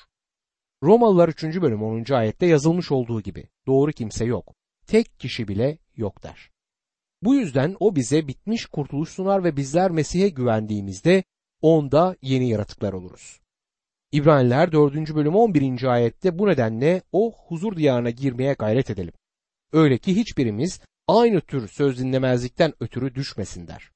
Romalılar 0.84 1.30
3. 1.30 1.44
bölüm 1.44 1.84
10. 1.84 2.14
ayette 2.14 2.46
yazılmış 2.46 2.92
olduğu 2.92 3.22
gibi 3.22 3.48
doğru 3.68 3.92
kimse 3.92 4.26
yok. 4.26 4.56
Tek 4.88 5.20
kişi 5.20 5.48
bile 5.48 5.78
yok 5.96 6.24
der. 6.24 6.50
Bu 7.22 7.36
yüzden 7.36 7.76
o 7.80 7.96
bize 7.96 8.28
bitmiş 8.28 8.66
kurtuluş 8.66 9.10
sunar 9.10 9.44
ve 9.44 9.58
bizler 9.58 9.92
Mesih'e 9.92 10.30
güvendiğimizde 10.30 11.24
onda 11.62 12.16
yeni 12.22 12.50
yaratıklar 12.50 12.94
oluruz. 12.94 13.40
İbraniler 14.12 14.72
4. 14.72 15.16
bölüm 15.16 15.36
11. 15.36 15.84
ayette 15.84 16.40
bu 16.40 16.48
nedenle 16.48 17.02
o 17.12 17.32
huzur 17.32 17.76
diyarına 17.76 18.10
girmeye 18.10 18.54
gayret 18.54 18.90
edelim. 18.90 19.14
Öyle 19.72 19.98
ki 19.98 20.16
hiçbirimiz 20.16 20.80
aynı 21.08 21.42
tür 21.42 21.68
söz 21.68 22.00
dinlemezlikten 22.00 22.74
ötürü 22.80 23.16
düşmesin 23.16 23.68
der. 23.68 23.92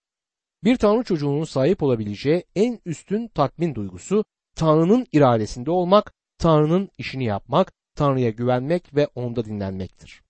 Bir 0.64 0.78
Tanrı 0.78 1.04
çocuğunun 1.04 1.44
sahip 1.44 1.84
olabileceği 1.84 2.44
en 2.56 2.80
üstün 2.86 3.28
tatmin 3.28 3.76
duygusu 3.76 4.26
Tanrı'nın 4.56 5.08
iradesinde 5.12 5.72
olmak, 5.72 6.14
Tanrı'nın 6.38 6.90
işini 6.98 7.26
yapmak, 7.26 7.72
Tanrı'ya 7.96 8.30
güvenmek 8.30 8.96
ve 8.96 9.08
onda 9.16 9.46
dinlenmektir. 9.46 10.24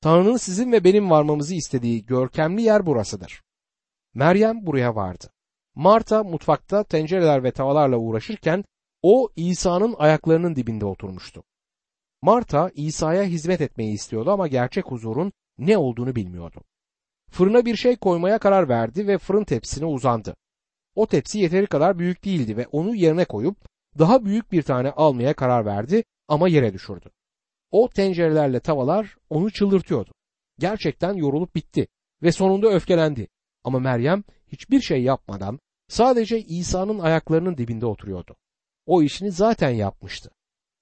Tanrı'nın 0.00 0.36
sizin 0.36 0.72
ve 0.72 0.84
benim 0.84 1.10
varmamızı 1.10 1.54
istediği 1.54 2.06
görkemli 2.06 2.62
yer 2.62 2.86
burasıdır. 2.86 3.42
Meryem 4.14 4.66
buraya 4.66 4.94
vardı. 4.94 5.30
Marta 5.74 6.24
mutfakta 6.24 6.84
tencereler 6.84 7.44
ve 7.44 7.50
tavalarla 7.50 7.96
uğraşırken 7.96 8.64
o 9.02 9.28
İsa'nın 9.36 9.94
ayaklarının 9.98 10.56
dibinde 10.56 10.84
oturmuştu. 10.84 11.44
Marta 12.22 12.70
İsa'ya 12.74 13.22
hizmet 13.22 13.60
etmeyi 13.60 13.94
istiyordu 13.94 14.30
ama 14.30 14.48
gerçek 14.48 14.86
huzurun 14.86 15.32
ne 15.58 15.78
olduğunu 15.78 16.16
bilmiyordu. 16.16 16.60
Fırına 17.30 17.64
bir 17.64 17.76
şey 17.76 17.96
koymaya 17.96 18.38
karar 18.38 18.68
verdi 18.68 19.06
ve 19.06 19.18
fırın 19.18 19.44
tepsisine 19.44 19.86
uzandı. 19.86 20.36
O 20.94 21.06
tepsi 21.06 21.38
yeteri 21.38 21.66
kadar 21.66 21.98
büyük 21.98 22.24
değildi 22.24 22.56
ve 22.56 22.66
onu 22.66 22.94
yerine 22.94 23.24
koyup 23.24 23.56
daha 23.98 24.24
büyük 24.24 24.52
bir 24.52 24.62
tane 24.62 24.90
almaya 24.90 25.34
karar 25.34 25.66
verdi 25.66 26.04
ama 26.28 26.48
yere 26.48 26.72
düşürdü. 26.72 27.10
O 27.70 27.88
tencerelerle 27.88 28.60
tavalar 28.60 29.16
onu 29.30 29.50
çıldırtıyordu. 29.50 30.12
Gerçekten 30.58 31.14
yorulup 31.14 31.54
bitti 31.54 31.88
ve 32.22 32.32
sonunda 32.32 32.68
öfkelendi. 32.68 33.28
Ama 33.64 33.78
Meryem 33.78 34.24
hiçbir 34.46 34.80
şey 34.80 35.02
yapmadan 35.02 35.58
sadece 35.88 36.40
İsa'nın 36.40 36.98
ayaklarının 36.98 37.56
dibinde 37.56 37.86
oturuyordu. 37.86 38.36
O 38.86 39.02
işini 39.02 39.30
zaten 39.30 39.70
yapmıştı. 39.70 40.30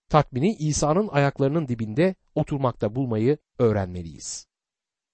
Tatmini 0.08 0.54
İsa'nın 0.54 1.08
ayaklarının 1.08 1.68
dibinde 1.68 2.14
oturmakta 2.34 2.94
bulmayı 2.94 3.38
öğrenmeliyiz. 3.58 4.46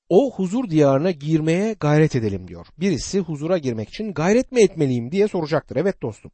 O 0.09 0.33
huzur 0.37 0.71
diyarına 0.71 1.11
girmeye 1.11 1.73
gayret 1.73 2.17
edelim 2.17 2.49
diyor. 2.49 2.67
Birisi 2.79 3.21
huzura 3.21 3.59
girmek 3.59 3.89
için 3.89 4.13
gayret 4.13 4.53
mi 4.53 4.63
etmeliyim 4.63 5.13
diye 5.13 5.29
soracaktır. 5.29 5.77
Evet 5.77 6.03
dostum. 6.03 6.31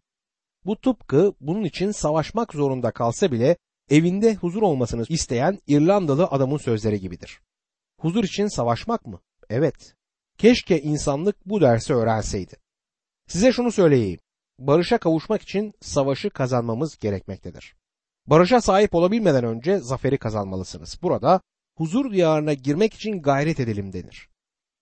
Bu 0.65 0.81
tıpkı 0.81 1.35
bunun 1.41 1.65
için 1.65 1.91
savaşmak 1.91 2.53
zorunda 2.53 2.91
kalsa 2.91 3.33
bile 3.33 3.57
evinde 3.91 4.35
huzur 4.35 4.63
olmasını 4.63 5.05
isteyen 5.09 5.59
İrlandalı 5.67 6.27
adamın 6.27 6.57
sözleri 6.57 7.01
gibidir. 7.01 7.41
Huzur 8.01 8.25
için 8.25 8.47
savaşmak 8.47 9.07
mı? 9.07 9.21
Evet. 9.51 9.95
Keşke 10.39 10.81
insanlık 10.81 11.37
bu 11.47 11.61
dersi 11.61 11.95
öğrenseydi. 11.95 12.57
Size 13.29 13.53
şunu 13.53 13.73
söyleyeyim. 13.73 14.21
Barışa 14.59 14.99
kavuşmak 14.99 15.43
için 15.43 15.73
savaşı 15.81 16.31
kazanmamız 16.31 16.99
gerekmektedir. 16.99 17.77
Barışa 18.27 18.61
sahip 18.61 18.95
olabilmeden 18.95 19.45
önce 19.45 19.79
zaferi 19.79 20.19
kazanmalısınız. 20.19 20.99
Burada 21.03 21.41
huzur 21.77 22.13
diyarına 22.13 22.55
girmek 22.55 22.95
için 22.95 23.23
gayret 23.23 23.61
edelim 23.61 23.93
denir. 23.93 24.29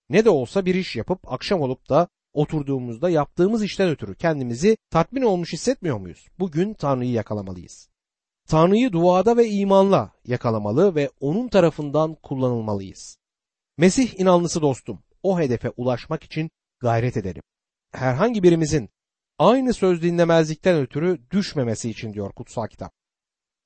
Ne 0.09 0.25
de 0.25 0.29
olsa 0.29 0.65
bir 0.65 0.75
iş 0.75 0.95
yapıp 0.95 1.31
akşam 1.31 1.61
olup 1.61 1.89
da 1.89 2.07
oturduğumuzda 2.33 3.09
yaptığımız 3.09 3.63
işten 3.63 3.89
ötürü 3.89 4.15
kendimizi 4.15 4.77
tatmin 4.89 5.21
olmuş 5.21 5.53
hissetmiyor 5.53 5.97
muyuz? 5.97 6.27
Bugün 6.39 6.73
Tanrı'yı 6.73 7.11
yakalamalıyız. 7.11 7.89
Tanrı'yı 8.47 8.91
duada 8.91 9.37
ve 9.37 9.49
imanla 9.49 10.11
yakalamalı 10.25 10.95
ve 10.95 11.09
onun 11.19 11.47
tarafından 11.47 12.15
kullanılmalıyız. 12.15 13.17
Mesih 13.77 14.19
inanlısı 14.19 14.61
dostum, 14.61 15.03
o 15.23 15.39
hedefe 15.39 15.69
ulaşmak 15.77 16.23
için 16.23 16.51
gayret 16.79 17.17
edelim. 17.17 17.43
Herhangi 17.91 18.43
birimizin 18.43 18.89
aynı 19.39 19.73
söz 19.73 20.01
dinlemezlikten 20.01 20.81
ötürü 20.81 21.19
düşmemesi 21.31 21.89
için 21.89 22.13
diyor 22.13 22.31
kutsal 22.31 22.67
kitap. 22.67 22.93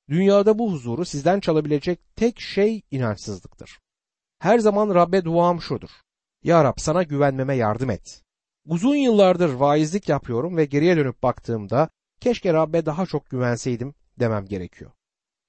Dünyada 0.09 0.59
bu 0.59 0.71
huzuru 0.71 1.05
sizden 1.05 1.39
çalabilecek 1.39 1.99
tek 2.15 2.39
şey 2.39 2.81
inançsızlıktır. 2.91 3.79
Her 4.39 4.59
zaman 4.59 4.95
Rabbe 4.95 5.25
duam 5.25 5.61
şudur. 5.61 5.89
Ya 6.43 6.63
Rab 6.63 6.77
sana 6.77 7.03
güvenmeme 7.03 7.55
yardım 7.55 7.89
et. 7.89 8.23
Uzun 8.65 8.95
yıllardır 8.95 9.53
vaizlik 9.53 10.09
yapıyorum 10.09 10.57
ve 10.57 10.65
geriye 10.65 10.97
dönüp 10.97 11.23
baktığımda 11.23 11.89
keşke 12.19 12.53
Rabbe 12.53 12.85
daha 12.85 13.05
çok 13.05 13.29
güvenseydim 13.29 13.95
demem 14.19 14.45
gerekiyor. 14.45 14.91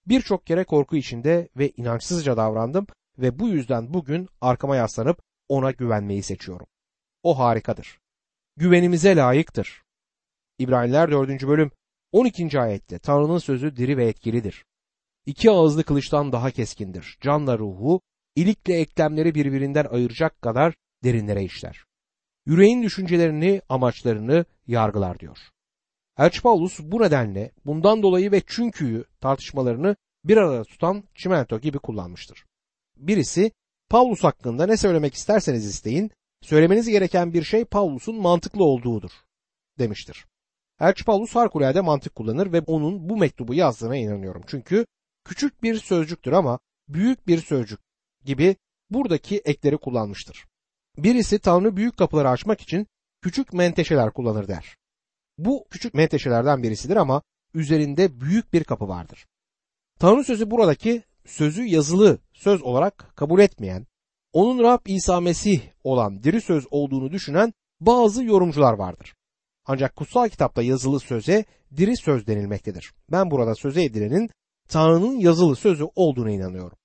Birçok 0.06 0.46
kere 0.46 0.64
korku 0.64 0.96
içinde 0.96 1.48
ve 1.56 1.70
inançsızca 1.76 2.36
davrandım 2.36 2.86
ve 3.18 3.38
bu 3.38 3.48
yüzden 3.48 3.94
bugün 3.94 4.28
arkama 4.40 4.76
yaslanıp 4.76 5.22
ona 5.48 5.70
güvenmeyi 5.70 6.22
seçiyorum. 6.22 6.66
O 7.22 7.38
harikadır. 7.38 7.98
Güvenimize 8.56 9.16
layıktır. 9.16 9.82
İbraniler 10.58 11.10
4. 11.10 11.46
bölüm 11.46 11.70
12. 12.12 12.60
ayette 12.60 12.98
Tanrı'nın 12.98 13.38
sözü 13.38 13.76
diri 13.76 13.96
ve 13.96 14.08
etkilidir. 14.08 14.64
İki 15.26 15.50
ağızlı 15.50 15.84
kılıçtan 15.84 16.32
daha 16.32 16.50
keskindir. 16.50 17.18
Canla 17.20 17.58
ruhu, 17.58 18.00
ilikle 18.36 18.80
eklemleri 18.80 19.34
birbirinden 19.34 19.84
ayıracak 19.84 20.42
kadar 20.42 20.74
derinlere 21.04 21.44
işler. 21.44 21.84
Yüreğin 22.46 22.82
düşüncelerini, 22.82 23.62
amaçlarını 23.68 24.44
yargılar 24.66 25.18
diyor. 25.18 25.38
Elçi 26.18 26.44
bu 26.78 27.02
nedenle 27.02 27.52
bundan 27.66 28.02
dolayı 28.02 28.32
ve 28.32 28.42
çünküyü 28.46 29.04
tartışmalarını 29.20 29.96
bir 30.24 30.36
arada 30.36 30.64
tutan 30.64 31.04
çimento 31.14 31.60
gibi 31.60 31.78
kullanmıştır. 31.78 32.44
Birisi 32.96 33.52
Paulus 33.90 34.24
hakkında 34.24 34.66
ne 34.66 34.76
söylemek 34.76 35.14
isterseniz 35.14 35.66
isteyin, 35.66 36.10
söylemeniz 36.42 36.88
gereken 36.88 37.32
bir 37.32 37.42
şey 37.42 37.64
Paulus'un 37.64 38.20
mantıklı 38.20 38.64
olduğudur 38.64 39.10
demiştir. 39.78 40.27
Elçi 40.80 41.04
Paulus 41.04 41.34
harikulade 41.34 41.80
mantık 41.80 42.14
kullanır 42.14 42.52
ve 42.52 42.60
onun 42.60 43.08
bu 43.08 43.16
mektubu 43.16 43.54
yazdığına 43.54 43.96
inanıyorum. 43.96 44.42
Çünkü 44.46 44.86
küçük 45.24 45.62
bir 45.62 45.78
sözcüktür 45.78 46.32
ama 46.32 46.58
büyük 46.88 47.26
bir 47.26 47.40
sözcük 47.40 47.80
gibi 48.24 48.56
buradaki 48.90 49.38
ekleri 49.38 49.78
kullanmıştır. 49.78 50.44
Birisi 50.96 51.38
Tanrı 51.38 51.76
büyük 51.76 51.96
kapıları 51.96 52.28
açmak 52.28 52.60
için 52.60 52.86
küçük 53.22 53.52
menteşeler 53.52 54.12
kullanır 54.12 54.48
der. 54.48 54.76
Bu 55.38 55.66
küçük 55.70 55.94
menteşelerden 55.94 56.62
birisidir 56.62 56.96
ama 56.96 57.22
üzerinde 57.54 58.20
büyük 58.20 58.52
bir 58.52 58.64
kapı 58.64 58.88
vardır. 58.88 59.26
Tanrı 59.98 60.24
sözü 60.24 60.50
buradaki 60.50 61.02
sözü 61.26 61.64
yazılı 61.64 62.18
söz 62.32 62.62
olarak 62.62 63.16
kabul 63.16 63.40
etmeyen, 63.40 63.86
onun 64.32 64.62
Rab 64.62 64.86
İsa 64.86 65.20
Mesih 65.20 65.60
olan 65.84 66.22
diri 66.22 66.40
söz 66.40 66.66
olduğunu 66.70 67.12
düşünen 67.12 67.52
bazı 67.80 68.24
yorumcular 68.24 68.72
vardır. 68.72 69.14
Ancak 69.68 69.96
kutsal 69.96 70.28
kitapta 70.28 70.62
yazılı 70.62 71.00
söze 71.00 71.44
diri 71.76 71.96
söz 71.96 72.26
denilmektedir. 72.26 72.92
Ben 73.12 73.30
burada 73.30 73.54
söze 73.54 73.84
edilenin 73.84 74.30
Tanrı'nın 74.68 75.18
yazılı 75.18 75.56
sözü 75.56 75.84
olduğuna 75.94 76.30
inanıyorum. 76.30 76.78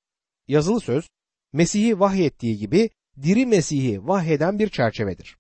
Yazılı 0.48 0.80
söz 0.80 1.10
Mesih'i 1.54 2.00
vahyettiği 2.00 2.58
gibi 2.58 2.90
diri 3.22 3.46
Mesih'i 3.46 4.08
vahyeden 4.08 4.60
bir 4.60 4.70
çerçevedir. 4.70 5.38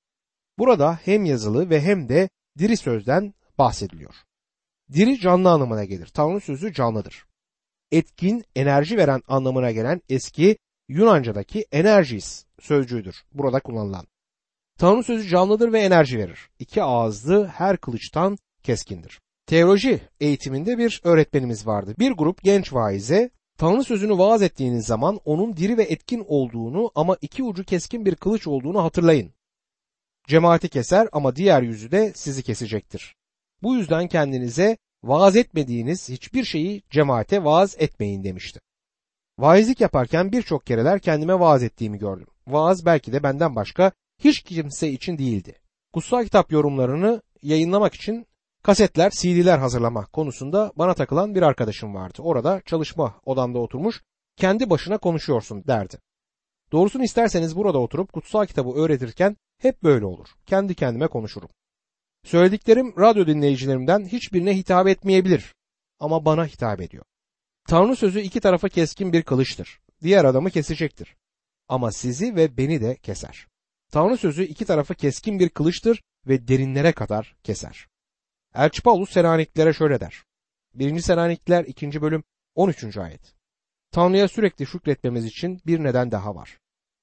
Burada 0.57 0.99
hem 1.03 1.25
yazılı 1.25 1.69
ve 1.69 1.81
hem 1.81 2.09
de 2.09 2.29
diri 2.57 2.77
sözden 2.77 3.33
bahsediliyor. 3.57 4.15
Diri 4.93 5.19
canlı 5.19 5.49
anlamına 5.49 5.83
gelir. 5.83 6.07
Tanrı 6.07 6.39
sözü 6.39 6.73
canlıdır. 6.73 7.25
Etkin, 7.91 8.43
enerji 8.55 8.97
veren 8.97 9.21
anlamına 9.27 9.71
gelen 9.71 10.01
eski 10.09 10.57
Yunanca'daki 10.87 11.65
enerjis 11.71 12.45
sözcüğüdür 12.59 13.23
burada 13.33 13.59
kullanılan. 13.59 14.07
Tanrı 14.83 15.03
sözü 15.03 15.29
canlıdır 15.29 15.73
ve 15.73 15.79
enerji 15.79 16.17
verir. 16.17 16.49
İki 16.59 16.83
ağızlı 16.83 17.47
her 17.47 17.77
kılıçtan 17.77 18.37
keskindir. 18.63 19.21
Teoloji 19.45 20.01
eğitiminde 20.19 20.77
bir 20.77 21.01
öğretmenimiz 21.03 21.67
vardı. 21.67 21.95
Bir 21.99 22.11
grup 22.11 22.43
genç 22.43 22.73
vaize 22.73 23.29
Tanrı 23.57 23.83
sözünü 23.83 24.17
vaaz 24.17 24.41
ettiğiniz 24.41 24.85
zaman 24.85 25.19
onun 25.25 25.57
diri 25.57 25.77
ve 25.77 25.83
etkin 25.83 26.25
olduğunu 26.27 26.91
ama 26.95 27.17
iki 27.21 27.43
ucu 27.43 27.63
keskin 27.63 28.05
bir 28.05 28.15
kılıç 28.15 28.47
olduğunu 28.47 28.83
hatırlayın. 28.83 29.33
Cemaati 30.27 30.69
keser 30.69 31.07
ama 31.11 31.35
diğer 31.35 31.61
yüzü 31.61 31.91
de 31.91 32.11
sizi 32.15 32.43
kesecektir. 32.43 33.15
Bu 33.61 33.75
yüzden 33.75 34.07
kendinize 34.07 34.77
vaaz 35.03 35.35
etmediğiniz 35.35 36.09
hiçbir 36.09 36.43
şeyi 36.43 36.83
cemaate 36.89 37.43
vaaz 37.43 37.75
etmeyin 37.79 38.23
demişti. 38.23 38.59
Vaizlik 39.39 39.81
yaparken 39.81 40.31
birçok 40.31 40.65
kereler 40.65 40.99
kendime 40.99 41.39
vaaz 41.39 41.63
ettiğimi 41.63 41.97
gördüm. 41.97 42.27
Vaaz 42.47 42.85
belki 42.85 43.13
de 43.13 43.23
benden 43.23 43.55
başka 43.55 43.91
hiç 44.23 44.41
kimse 44.41 44.89
için 44.89 45.17
değildi. 45.17 45.59
Kutsal 45.93 46.23
kitap 46.23 46.51
yorumlarını 46.51 47.21
yayınlamak 47.41 47.93
için 47.93 48.27
kasetler, 48.63 49.11
CD'ler 49.11 49.57
hazırlama 49.57 50.05
konusunda 50.05 50.71
bana 50.75 50.93
takılan 50.93 51.35
bir 51.35 51.41
arkadaşım 51.41 51.95
vardı. 51.95 52.21
Orada 52.21 52.61
çalışma 52.65 53.21
odamda 53.25 53.59
oturmuş 53.59 54.01
kendi 54.37 54.69
başına 54.69 54.97
konuşuyorsun 54.97 55.63
derdi. 55.67 55.97
Doğrusunu 56.71 57.03
isterseniz 57.03 57.55
burada 57.55 57.79
oturup 57.79 58.13
kutsal 58.13 58.45
kitabı 58.45 58.69
öğretirken 58.69 59.37
hep 59.61 59.83
böyle 59.83 60.05
olur. 60.05 60.27
Kendi 60.45 60.75
kendime 60.75 61.07
konuşurum. 61.07 61.49
Söylediklerim 62.23 62.93
radyo 62.99 63.27
dinleyicilerimden 63.27 64.05
hiçbirine 64.05 64.57
hitap 64.57 64.87
etmeyebilir 64.87 65.55
ama 65.99 66.25
bana 66.25 66.45
hitap 66.45 66.81
ediyor. 66.81 67.03
Tanrı 67.67 67.95
sözü 67.95 68.19
iki 68.19 68.39
tarafa 68.39 68.69
keskin 68.69 69.13
bir 69.13 69.23
kılıçtır. 69.23 69.79
Diğer 70.01 70.25
adamı 70.25 70.49
kesecektir. 70.49 71.15
Ama 71.67 71.91
sizi 71.91 72.35
ve 72.35 72.57
beni 72.57 72.81
de 72.81 72.95
keser. 72.95 73.47
Tanrı 73.93 74.17
sözü 74.17 74.43
iki 74.43 74.65
tarafı 74.65 74.95
keskin 74.95 75.39
bir 75.39 75.49
kılıçtır 75.49 76.03
ve 76.27 76.47
derinlere 76.47 76.91
kadar 76.91 77.35
keser. 77.43 77.87
Elçi 78.55 78.81
Paulus 78.81 79.09
Seraniklere 79.09 79.73
şöyle 79.73 79.99
der. 79.99 80.23
1. 80.73 80.99
Selanikliler 80.99 81.65
2. 81.65 82.01
bölüm 82.01 82.23
13. 82.55 82.97
ayet. 82.97 83.35
Tanrı'ya 83.91 84.27
sürekli 84.27 84.65
şükretmemiz 84.65 85.25
için 85.25 85.61
bir 85.65 85.83
neden 85.83 86.11
daha 86.11 86.35
var. 86.35 86.57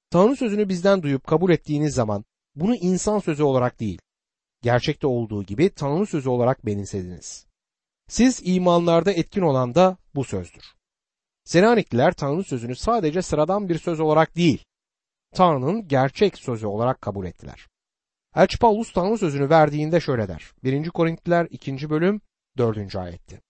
Tanrı 0.09 0.35
sözünü 0.35 0.69
bizden 0.69 1.03
duyup 1.03 1.27
kabul 1.27 1.51
ettiğiniz 1.51 1.93
zaman 1.93 2.25
bunu 2.55 2.75
insan 2.75 3.19
sözü 3.19 3.43
olarak 3.43 3.79
değil, 3.79 3.99
gerçekte 4.61 5.07
olduğu 5.07 5.43
gibi 5.43 5.69
Tanrı 5.69 6.05
sözü 6.05 6.29
olarak 6.29 6.65
benimsediniz. 6.65 7.45
Siz 8.07 8.41
imanlarda 8.43 9.11
etkin 9.11 9.41
olan 9.41 9.75
da 9.75 9.97
bu 10.15 10.23
sözdür. 10.23 10.63
Selanikliler 11.43 12.13
Tanrı 12.13 12.43
sözünü 12.43 12.75
sadece 12.75 13.21
sıradan 13.21 13.69
bir 13.69 13.77
söz 13.77 13.99
olarak 13.99 14.35
değil, 14.35 14.63
Tanrı'nın 15.35 15.87
gerçek 15.87 16.37
sözü 16.37 16.67
olarak 16.67 17.01
kabul 17.01 17.25
ettiler. 17.25 17.67
Elçi 18.35 18.59
Paulus 18.59 18.93
Tanrı 18.93 19.17
sözünü 19.17 19.49
verdiğinde 19.49 19.99
şöyle 19.99 20.27
der. 20.27 20.51
1. 20.63 20.89
Korintliler 20.89 21.47
2. 21.49 21.89
bölüm 21.89 22.21
4. 22.57 22.95
ayetti. 22.95 23.41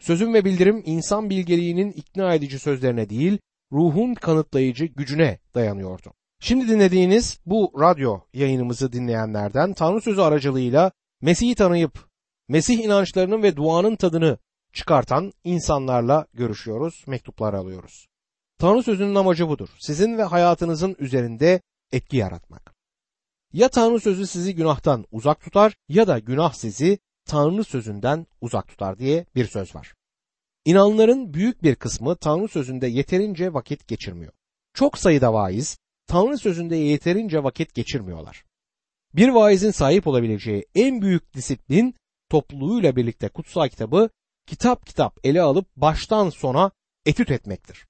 Sözüm 0.00 0.34
ve 0.34 0.44
bildirim 0.44 0.82
insan 0.86 1.30
bilgeliğinin 1.30 1.92
ikna 1.92 2.34
edici 2.34 2.58
sözlerine 2.58 3.10
değil, 3.10 3.38
ruhun 3.72 4.14
kanıtlayıcı 4.14 4.84
gücüne 4.84 5.38
dayanıyordu. 5.54 6.12
Şimdi 6.40 6.68
dinlediğiniz 6.68 7.40
bu 7.46 7.72
radyo 7.80 8.20
yayınımızı 8.32 8.92
dinleyenlerden 8.92 9.72
Tanrı 9.74 10.00
sözü 10.00 10.20
aracılığıyla 10.20 10.92
Mesih'i 11.20 11.54
tanıyıp 11.54 12.08
Mesih 12.48 12.84
inançlarının 12.84 13.42
ve 13.42 13.56
duanın 13.56 13.96
tadını 13.96 14.38
çıkartan 14.72 15.32
insanlarla 15.44 16.26
görüşüyoruz, 16.34 17.04
mektuplar 17.06 17.54
alıyoruz. 17.54 18.08
Tanrı 18.62 18.82
sözünün 18.82 19.14
amacı 19.14 19.48
budur. 19.48 19.68
Sizin 19.78 20.18
ve 20.18 20.22
hayatınızın 20.22 20.96
üzerinde 20.98 21.60
etki 21.92 22.16
yaratmak. 22.16 22.74
Ya 23.52 23.68
Tanrı 23.68 24.00
sözü 24.00 24.26
sizi 24.26 24.54
günahtan 24.54 25.04
uzak 25.10 25.40
tutar 25.40 25.74
ya 25.88 26.06
da 26.06 26.18
günah 26.18 26.52
sizi 26.52 26.98
Tanrı 27.24 27.64
sözünden 27.64 28.26
uzak 28.40 28.68
tutar 28.68 28.98
diye 28.98 29.26
bir 29.34 29.46
söz 29.46 29.74
var. 29.74 29.94
İnanların 30.64 31.34
büyük 31.34 31.62
bir 31.62 31.74
kısmı 31.74 32.16
Tanrı 32.16 32.48
sözünde 32.48 32.86
yeterince 32.86 33.54
vakit 33.54 33.88
geçirmiyor. 33.88 34.32
Çok 34.74 34.98
sayıda 34.98 35.32
vaiz 35.32 35.78
Tanrı 36.06 36.38
sözünde 36.38 36.76
yeterince 36.76 37.42
vakit 37.42 37.74
geçirmiyorlar. 37.74 38.44
Bir 39.14 39.28
vaizin 39.28 39.70
sahip 39.70 40.06
olabileceği 40.06 40.66
en 40.74 41.02
büyük 41.02 41.34
disiplin 41.34 41.94
topluluğuyla 42.28 42.96
birlikte 42.96 43.28
kutsal 43.28 43.68
kitabı 43.68 44.10
kitap 44.46 44.86
kitap 44.86 45.18
ele 45.24 45.42
alıp 45.42 45.76
baştan 45.76 46.30
sona 46.30 46.70
etüt 47.06 47.30
etmektir. 47.30 47.86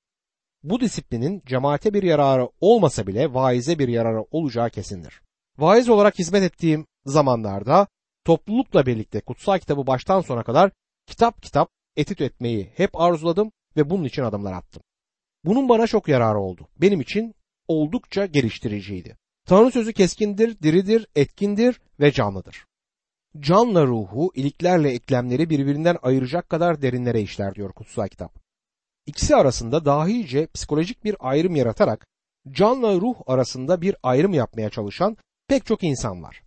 Bu 0.62 0.81
disiplinin 0.81 1.42
cemaate 1.46 1.94
bir 1.94 2.03
yararı 2.03 2.48
olmasa 2.61 3.07
bile 3.07 3.35
vaize 3.35 3.79
bir 3.79 3.88
yararı 3.88 4.25
olacağı 4.31 4.70
kesindir. 4.70 5.22
Vaiz 5.59 5.88
olarak 5.88 6.18
hizmet 6.18 6.42
ettiğim 6.42 6.87
zamanlarda 7.07 7.87
toplulukla 8.25 8.87
birlikte 8.87 9.20
kutsal 9.20 9.59
kitabı 9.59 9.87
baştan 9.87 10.20
sona 10.20 10.42
kadar 10.42 10.70
kitap 11.07 11.42
kitap 11.42 11.70
etüt 11.96 12.20
etmeyi 12.20 12.72
hep 12.77 13.01
arzuladım 13.01 13.53
ve 13.77 13.90
bunun 13.90 14.05
için 14.05 14.22
adımlar 14.22 14.53
attım. 14.53 14.83
Bunun 15.44 15.68
bana 15.68 15.87
çok 15.87 16.09
yararı 16.09 16.38
oldu. 16.38 16.68
Benim 16.81 17.01
için 17.01 17.35
oldukça 17.68 18.27
geliştiriciydi. 18.27 19.16
Tanrı 19.46 19.70
sözü 19.70 19.92
keskindir, 19.92 20.61
diridir, 20.61 21.07
etkindir 21.16 21.81
ve 22.01 22.12
canlıdır. 22.12 22.64
Canla 23.38 23.87
ruhu, 23.87 24.33
iliklerle 24.35 24.90
eklemleri 24.90 25.51
birbirinden 25.51 25.96
ayıracak 26.03 26.48
kadar 26.48 26.83
derinlere 26.83 27.20
işler 27.20 27.55
diyor 27.55 27.72
kutsal 27.72 28.09
kitap. 28.09 28.41
İkisi 29.06 29.36
arasında 29.36 29.84
dahice 29.84 30.46
psikolojik 30.46 31.04
bir 31.04 31.16
ayrım 31.20 31.56
yaratarak 31.56 32.06
canla 32.50 32.94
ruh 32.94 33.16
arasında 33.26 33.80
bir 33.80 33.96
ayrım 34.02 34.34
yapmaya 34.34 34.70
çalışan 34.70 35.16
pek 35.48 35.66
çok 35.66 35.82
insan 35.82 36.22
var. 36.22 36.42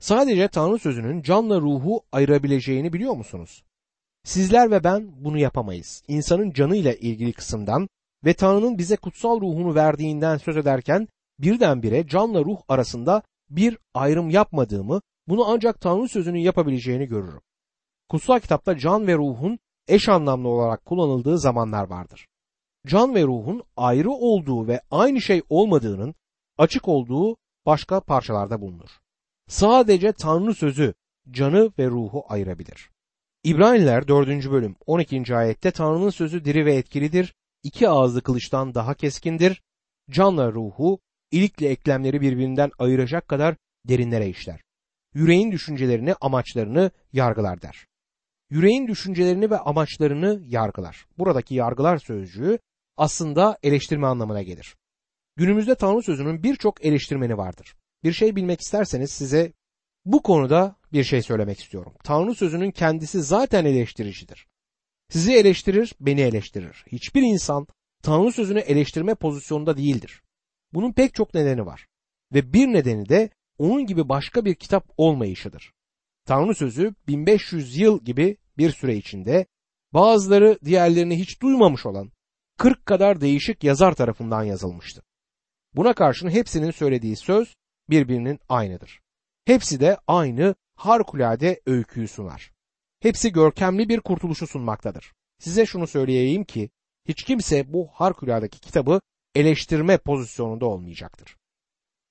Sadece 0.00 0.48
Tanrı 0.48 0.78
sözünün 0.78 1.22
canla 1.22 1.60
ruhu 1.60 2.02
ayırabileceğini 2.12 2.92
biliyor 2.92 3.14
musunuz? 3.14 3.64
Sizler 4.24 4.70
ve 4.70 4.84
ben 4.84 5.24
bunu 5.24 5.38
yapamayız. 5.38 6.02
İnsanın 6.08 6.50
canıyla 6.52 6.92
ilgili 6.92 7.32
kısımdan 7.32 7.88
ve 8.24 8.34
Tanrı'nın 8.34 8.78
bize 8.78 8.96
kutsal 8.96 9.40
ruhunu 9.40 9.74
verdiğinden 9.74 10.36
söz 10.36 10.56
ederken 10.56 11.08
birdenbire 11.38 12.06
canla 12.06 12.44
ruh 12.44 12.60
arasında 12.68 13.22
bir 13.50 13.78
ayrım 13.94 14.30
yapmadığımı, 14.30 15.00
bunu 15.28 15.44
ancak 15.48 15.80
Tanrı 15.80 16.08
sözünün 16.08 16.38
yapabileceğini 16.38 17.06
görürüm. 17.06 17.40
Kutsal 18.08 18.40
kitapta 18.40 18.78
can 18.78 19.06
ve 19.06 19.14
ruhun 19.14 19.58
eş 19.88 20.08
anlamlı 20.08 20.48
olarak 20.48 20.84
kullanıldığı 20.84 21.38
zamanlar 21.38 21.90
vardır. 21.90 22.26
Can 22.86 23.14
ve 23.14 23.22
ruhun 23.22 23.62
ayrı 23.76 24.10
olduğu 24.10 24.68
ve 24.68 24.80
aynı 24.90 25.20
şey 25.20 25.42
olmadığının 25.48 26.14
açık 26.58 26.88
olduğu 26.88 27.36
başka 27.66 28.00
parçalarda 28.00 28.60
bulunur. 28.60 28.90
Sadece 29.48 30.12
Tanrı 30.12 30.54
sözü 30.54 30.94
canı 31.30 31.72
ve 31.78 31.86
ruhu 31.86 32.24
ayırabilir. 32.28 32.90
İbraniler 33.44 34.08
4. 34.08 34.28
bölüm 34.50 34.76
12. 34.86 35.36
ayette 35.36 35.70
Tanrı'nın 35.70 36.10
sözü 36.10 36.44
diri 36.44 36.66
ve 36.66 36.74
etkilidir, 36.74 37.34
iki 37.62 37.88
ağızlı 37.88 38.22
kılıçtan 38.22 38.74
daha 38.74 38.94
keskindir, 38.94 39.62
canla 40.10 40.52
ruhu, 40.52 40.98
ilikle 41.30 41.68
eklemleri 41.68 42.20
birbirinden 42.20 42.70
ayıracak 42.78 43.28
kadar 43.28 43.56
derinlere 43.84 44.28
işler. 44.28 44.60
yüreğin 45.14 45.52
düşüncelerini, 45.52 46.14
amaçlarını 46.20 46.90
yargılar 47.12 47.62
der. 47.62 47.86
Yüreğin 48.50 48.88
düşüncelerini 48.88 49.50
ve 49.50 49.58
amaçlarını 49.58 50.42
yargılar. 50.46 51.06
Buradaki 51.18 51.54
yargılar 51.54 51.98
sözcüğü 51.98 52.58
aslında 52.96 53.58
eleştirme 53.62 54.06
anlamına 54.06 54.42
gelir. 54.42 54.76
Günümüzde 55.36 55.74
Tanrı 55.74 56.02
sözünün 56.02 56.42
birçok 56.42 56.84
eleştirmeni 56.84 57.36
vardır. 57.36 57.74
Bir 58.04 58.12
şey 58.12 58.36
bilmek 58.36 58.60
isterseniz 58.60 59.10
size 59.10 59.52
bu 60.04 60.22
konuda 60.22 60.76
bir 60.92 61.04
şey 61.04 61.22
söylemek 61.22 61.60
istiyorum. 61.60 61.94
Tanrı 62.04 62.34
sözünün 62.34 62.70
kendisi 62.70 63.22
zaten 63.22 63.64
eleştiricidir. 63.64 64.46
Sizi 65.08 65.32
eleştirir, 65.32 65.94
beni 66.00 66.20
eleştirir. 66.20 66.84
Hiçbir 66.86 67.22
insan 67.22 67.66
Tanrı 68.02 68.32
sözünü 68.32 68.58
eleştirme 68.58 69.14
pozisyonunda 69.14 69.76
değildir. 69.76 70.22
Bunun 70.72 70.92
pek 70.92 71.14
çok 71.14 71.34
nedeni 71.34 71.66
var. 71.66 71.86
Ve 72.34 72.52
bir 72.52 72.66
nedeni 72.66 73.08
de 73.08 73.30
onun 73.58 73.86
gibi 73.86 74.08
başka 74.08 74.44
bir 74.44 74.54
kitap 74.54 74.84
olmayışıdır. 74.96 75.72
Tanrı 76.26 76.54
sözü 76.54 76.94
1500 77.08 77.76
yıl 77.76 78.04
gibi 78.04 78.36
bir 78.58 78.70
süre 78.70 78.96
içinde 78.96 79.46
bazıları 79.94 80.58
diğerlerini 80.64 81.18
hiç 81.18 81.42
duymamış 81.42 81.86
olan 81.86 82.12
40 82.58 82.86
kadar 82.86 83.20
değişik 83.20 83.64
yazar 83.64 83.94
tarafından 83.94 84.42
yazılmıştı. 84.42 85.02
Buna 85.74 85.92
karşın 85.92 86.28
hepsinin 86.28 86.70
söylediği 86.70 87.16
söz 87.16 87.54
birbirinin 87.90 88.40
aynıdır. 88.48 89.00
Hepsi 89.44 89.80
de 89.80 89.98
aynı 90.06 90.54
harikulade 90.76 91.60
öyküyü 91.66 92.08
sunar. 92.08 92.52
Hepsi 93.00 93.32
görkemli 93.32 93.88
bir 93.88 94.00
kurtuluşu 94.00 94.46
sunmaktadır. 94.46 95.12
Size 95.38 95.66
şunu 95.66 95.86
söyleyeyim 95.86 96.44
ki 96.44 96.70
hiç 97.08 97.22
kimse 97.22 97.72
bu 97.72 97.88
harikuladeki 97.92 98.60
kitabı 98.60 99.00
eleştirme 99.34 99.98
pozisyonunda 99.98 100.66
olmayacaktır. 100.66 101.36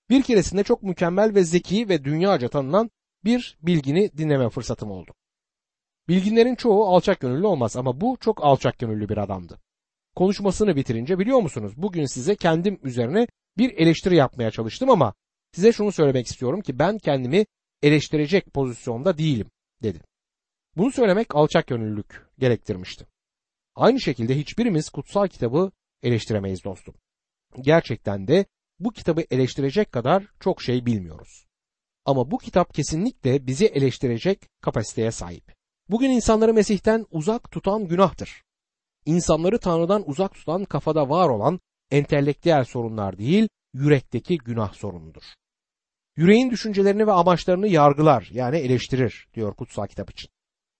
Bir 0.09 0.23
keresinde 0.23 0.63
çok 0.63 0.83
mükemmel 0.83 1.35
ve 1.35 1.43
zeki 1.43 1.89
ve 1.89 2.03
dünyaca 2.03 2.49
tanınan 2.49 2.91
bir 3.25 3.57
bilgini 3.61 4.17
dinleme 4.17 4.49
fırsatım 4.49 4.91
oldu. 4.91 5.13
Bilginlerin 6.07 6.55
çoğu 6.55 6.87
alçak 6.87 7.19
gönüllü 7.19 7.45
olmaz 7.47 7.77
ama 7.77 8.01
bu 8.01 8.17
çok 8.21 8.43
alçak 8.43 8.79
gönüllü 8.79 9.09
bir 9.09 9.17
adamdı. 9.17 9.59
Konuşmasını 10.15 10.75
bitirince 10.75 11.19
biliyor 11.19 11.39
musunuz 11.39 11.73
bugün 11.77 12.05
size 12.05 12.35
kendim 12.35 12.79
üzerine 12.83 13.27
bir 13.57 13.73
eleştiri 13.77 14.15
yapmaya 14.15 14.51
çalıştım 14.51 14.89
ama 14.89 15.13
size 15.51 15.71
şunu 15.71 15.91
söylemek 15.91 16.27
istiyorum 16.27 16.61
ki 16.61 16.79
ben 16.79 16.97
kendimi 16.97 17.45
eleştirecek 17.83 18.53
pozisyonda 18.53 19.17
değilim 19.17 19.47
dedi. 19.83 19.99
Bunu 20.77 20.91
söylemek 20.91 21.35
alçak 21.35 21.67
gönüllülük 21.67 22.27
gerektirmişti. 22.39 23.07
Aynı 23.75 23.99
şekilde 23.99 24.37
hiçbirimiz 24.37 24.89
kutsal 24.89 25.27
kitabı 25.27 25.71
eleştiremeyiz 26.03 26.63
dostum. 26.63 26.95
Gerçekten 27.61 28.27
de 28.27 28.45
bu 28.79 28.91
kitabı 28.91 29.23
eleştirecek 29.31 29.91
kadar 29.91 30.23
çok 30.39 30.61
şey 30.61 30.85
bilmiyoruz. 30.85 31.44
Ama 32.05 32.31
bu 32.31 32.37
kitap 32.37 32.73
kesinlikle 32.73 33.47
bizi 33.47 33.65
eleştirecek 33.65 34.39
kapasiteye 34.61 35.11
sahip. 35.11 35.53
Bugün 35.89 36.09
insanları 36.09 36.53
Mesih'ten 36.53 37.05
uzak 37.11 37.51
tutan 37.51 37.87
günahtır. 37.87 38.43
İnsanları 39.05 39.59
Tanrı'dan 39.59 40.09
uzak 40.09 40.33
tutan 40.33 40.65
kafada 40.65 41.09
var 41.09 41.29
olan 41.29 41.59
entelektüel 41.91 42.63
sorunlar 42.63 43.17
değil, 43.17 43.47
yürekteki 43.73 44.37
günah 44.37 44.73
sorunudur. 44.73 45.23
Yüreğin 46.17 46.49
düşüncelerini 46.49 47.07
ve 47.07 47.11
amaçlarını 47.11 47.67
yargılar 47.67 48.29
yani 48.31 48.57
eleştirir 48.57 49.27
diyor 49.33 49.53
kutsal 49.55 49.87
kitap 49.87 50.11
için. 50.11 50.29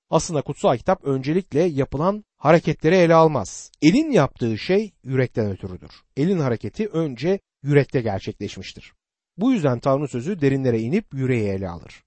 Aslında 0.10 0.42
kutsal 0.42 0.78
kitap 0.78 1.04
öncelikle 1.04 1.62
yapılan 1.62 2.24
hareketleri 2.38 2.96
ele 2.96 3.14
almaz. 3.14 3.72
Elin 3.82 4.12
yaptığı 4.12 4.58
şey 4.58 4.94
yürekten 5.04 5.52
ötürüdür. 5.52 5.92
Elin 6.18 6.40
hareketi 6.40 6.88
önce 6.88 7.40
yürekte 7.64 8.02
gerçekleşmiştir. 8.02 8.94
Bu 9.38 9.54
yüzden 9.54 9.80
Tanrı 9.80 10.08
sözü 10.08 10.42
derinlere 10.42 10.80
inip 10.80 11.14
yüreği 11.14 11.50
ele 11.50 11.70
alır. 11.70 12.04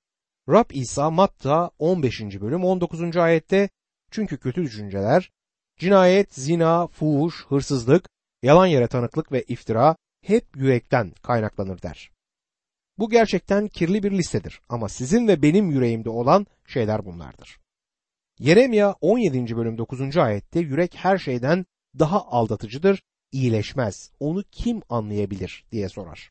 Rab 0.49 0.71
İsa 0.71 1.11
Matta 1.11 1.71
15. 1.79 2.21
bölüm 2.21 2.64
19. 2.64 3.17
ayette 3.17 3.69
çünkü 4.11 4.38
kötü 4.38 4.62
düşünceler, 4.62 5.31
cinayet, 5.79 6.35
zina, 6.35 6.87
fuhuş, 6.87 7.47
hırsızlık, 7.47 8.09
yalan 8.43 8.67
yere 8.67 8.87
tanıklık 8.87 9.33
ve 9.33 9.43
iftira 9.43 9.97
hep 10.23 10.57
yürekten 10.57 11.12
kaynaklanır 11.23 11.83
der. 11.83 12.11
Bu 12.99 13.11
gerçekten 13.11 13.69
kirli 13.69 14.03
bir 14.03 14.11
listedir 14.11 14.61
ama 14.69 14.88
sizin 14.88 15.29
ve 15.29 15.43
benim 15.43 15.71
yüreğimde 15.71 16.11
olan 16.11 16.47
şeyler 16.67 17.05
bunlardır. 17.05 17.59
Yeremya 18.38 18.95
17. 19.01 19.57
bölüm 19.57 19.79
9. 19.79 20.17
ayette 20.17 20.61
yürek 20.61 20.95
her 20.97 21.19
şeyden 21.19 21.67
daha 21.99 22.27
aldatıcıdır, 22.27 23.03
iyileşmez. 23.33 24.11
Onu 24.21 24.43
kim 24.53 24.83
anlayabilir 24.88 25.64
diye 25.73 25.88
sorar. 25.88 26.31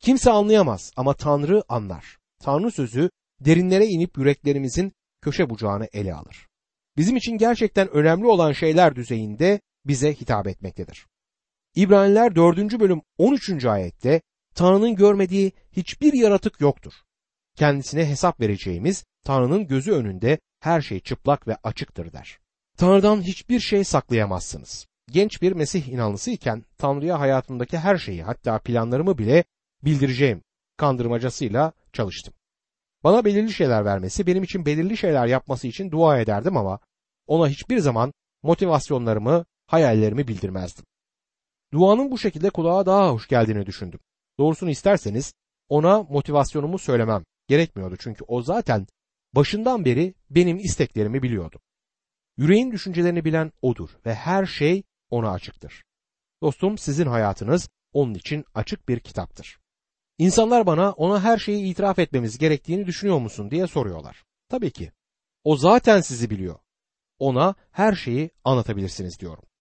Kimse 0.00 0.30
anlayamaz 0.30 0.92
ama 0.96 1.14
Tanrı 1.14 1.62
anlar. 1.68 2.18
Tanrı 2.42 2.70
sözü 2.70 3.10
derinlere 3.40 3.86
inip 3.86 4.18
yüreklerimizin 4.18 4.92
köşe 5.20 5.50
bucağını 5.50 5.88
ele 5.92 6.14
alır. 6.14 6.48
Bizim 6.96 7.16
için 7.16 7.38
gerçekten 7.38 7.88
önemli 7.88 8.26
olan 8.26 8.52
şeyler 8.52 8.96
düzeyinde 8.96 9.60
bize 9.86 10.14
hitap 10.14 10.46
etmektedir. 10.46 11.06
İbraniler 11.74 12.34
4. 12.34 12.80
bölüm 12.80 13.02
13. 13.18 13.64
ayette 13.64 14.20
Tanrı'nın 14.54 14.96
görmediği 14.96 15.52
hiçbir 15.72 16.12
yaratık 16.12 16.60
yoktur. 16.60 16.92
Kendisine 17.56 18.08
hesap 18.08 18.40
vereceğimiz 18.40 19.04
Tanrı'nın 19.24 19.66
gözü 19.66 19.92
önünde 19.92 20.38
her 20.60 20.80
şey 20.80 21.00
çıplak 21.00 21.48
ve 21.48 21.56
açıktır 21.62 22.12
der. 22.12 22.38
Tanrı'dan 22.76 23.22
hiçbir 23.22 23.60
şey 23.60 23.84
saklayamazsınız. 23.84 24.86
Genç 25.10 25.42
bir 25.42 25.52
Mesih 25.52 25.88
inanlısı 25.88 26.30
iken 26.30 26.64
Tanrı'ya 26.78 27.20
hayatımdaki 27.20 27.78
her 27.78 27.98
şeyi 27.98 28.22
hatta 28.22 28.58
planlarımı 28.58 29.18
bile 29.18 29.44
bildireceğim 29.84 30.42
kandırmacasıyla 30.76 31.72
çalıştım. 31.92 32.34
Bana 33.04 33.24
belirli 33.24 33.52
şeyler 33.52 33.84
vermesi, 33.84 34.26
benim 34.26 34.42
için 34.42 34.66
belirli 34.66 34.96
şeyler 34.96 35.26
yapması 35.26 35.68
için 35.68 35.90
dua 35.90 36.20
ederdim 36.20 36.56
ama 36.56 36.78
ona 37.26 37.48
hiçbir 37.48 37.78
zaman 37.78 38.12
motivasyonlarımı, 38.42 39.44
hayallerimi 39.66 40.28
bildirmezdim. 40.28 40.84
Duanın 41.72 42.10
bu 42.10 42.18
şekilde 42.18 42.50
kulağa 42.50 42.86
daha 42.86 43.10
hoş 43.10 43.28
geldiğini 43.28 43.66
düşündüm. 43.66 44.00
Doğrusunu 44.38 44.70
isterseniz 44.70 45.34
ona 45.68 46.02
motivasyonumu 46.02 46.78
söylemem 46.78 47.24
gerekmiyordu 47.48 47.96
çünkü 48.00 48.24
o 48.24 48.42
zaten 48.42 48.86
başından 49.34 49.84
beri 49.84 50.14
benim 50.30 50.58
isteklerimi 50.58 51.22
biliyordu. 51.22 51.60
Yüreğin 52.36 52.72
düşüncelerini 52.72 53.24
bilen 53.24 53.52
odur 53.62 53.90
ve 54.06 54.14
her 54.14 54.46
şey 54.46 54.82
ona 55.10 55.30
açıktır. 55.30 55.84
Dostum 56.42 56.78
sizin 56.78 57.06
hayatınız 57.06 57.68
onun 57.92 58.14
için 58.14 58.44
açık 58.54 58.88
bir 58.88 59.00
kitaptır. 59.00 59.59
İnsanlar 60.20 60.66
bana 60.66 60.92
ona 60.92 61.22
her 61.22 61.38
şeyi 61.38 61.64
itiraf 61.64 61.98
etmemiz 61.98 62.38
gerektiğini 62.38 62.86
düşünüyor 62.86 63.18
musun 63.18 63.50
diye 63.50 63.66
soruyorlar. 63.66 64.24
Tabii 64.48 64.70
ki. 64.70 64.92
O 65.44 65.56
zaten 65.56 66.00
sizi 66.00 66.30
biliyor. 66.30 66.58
Ona 67.18 67.54
her 67.70 67.92
şeyi 67.92 68.30
anlatabilirsiniz 68.44 69.20
diyorum. 69.20 69.44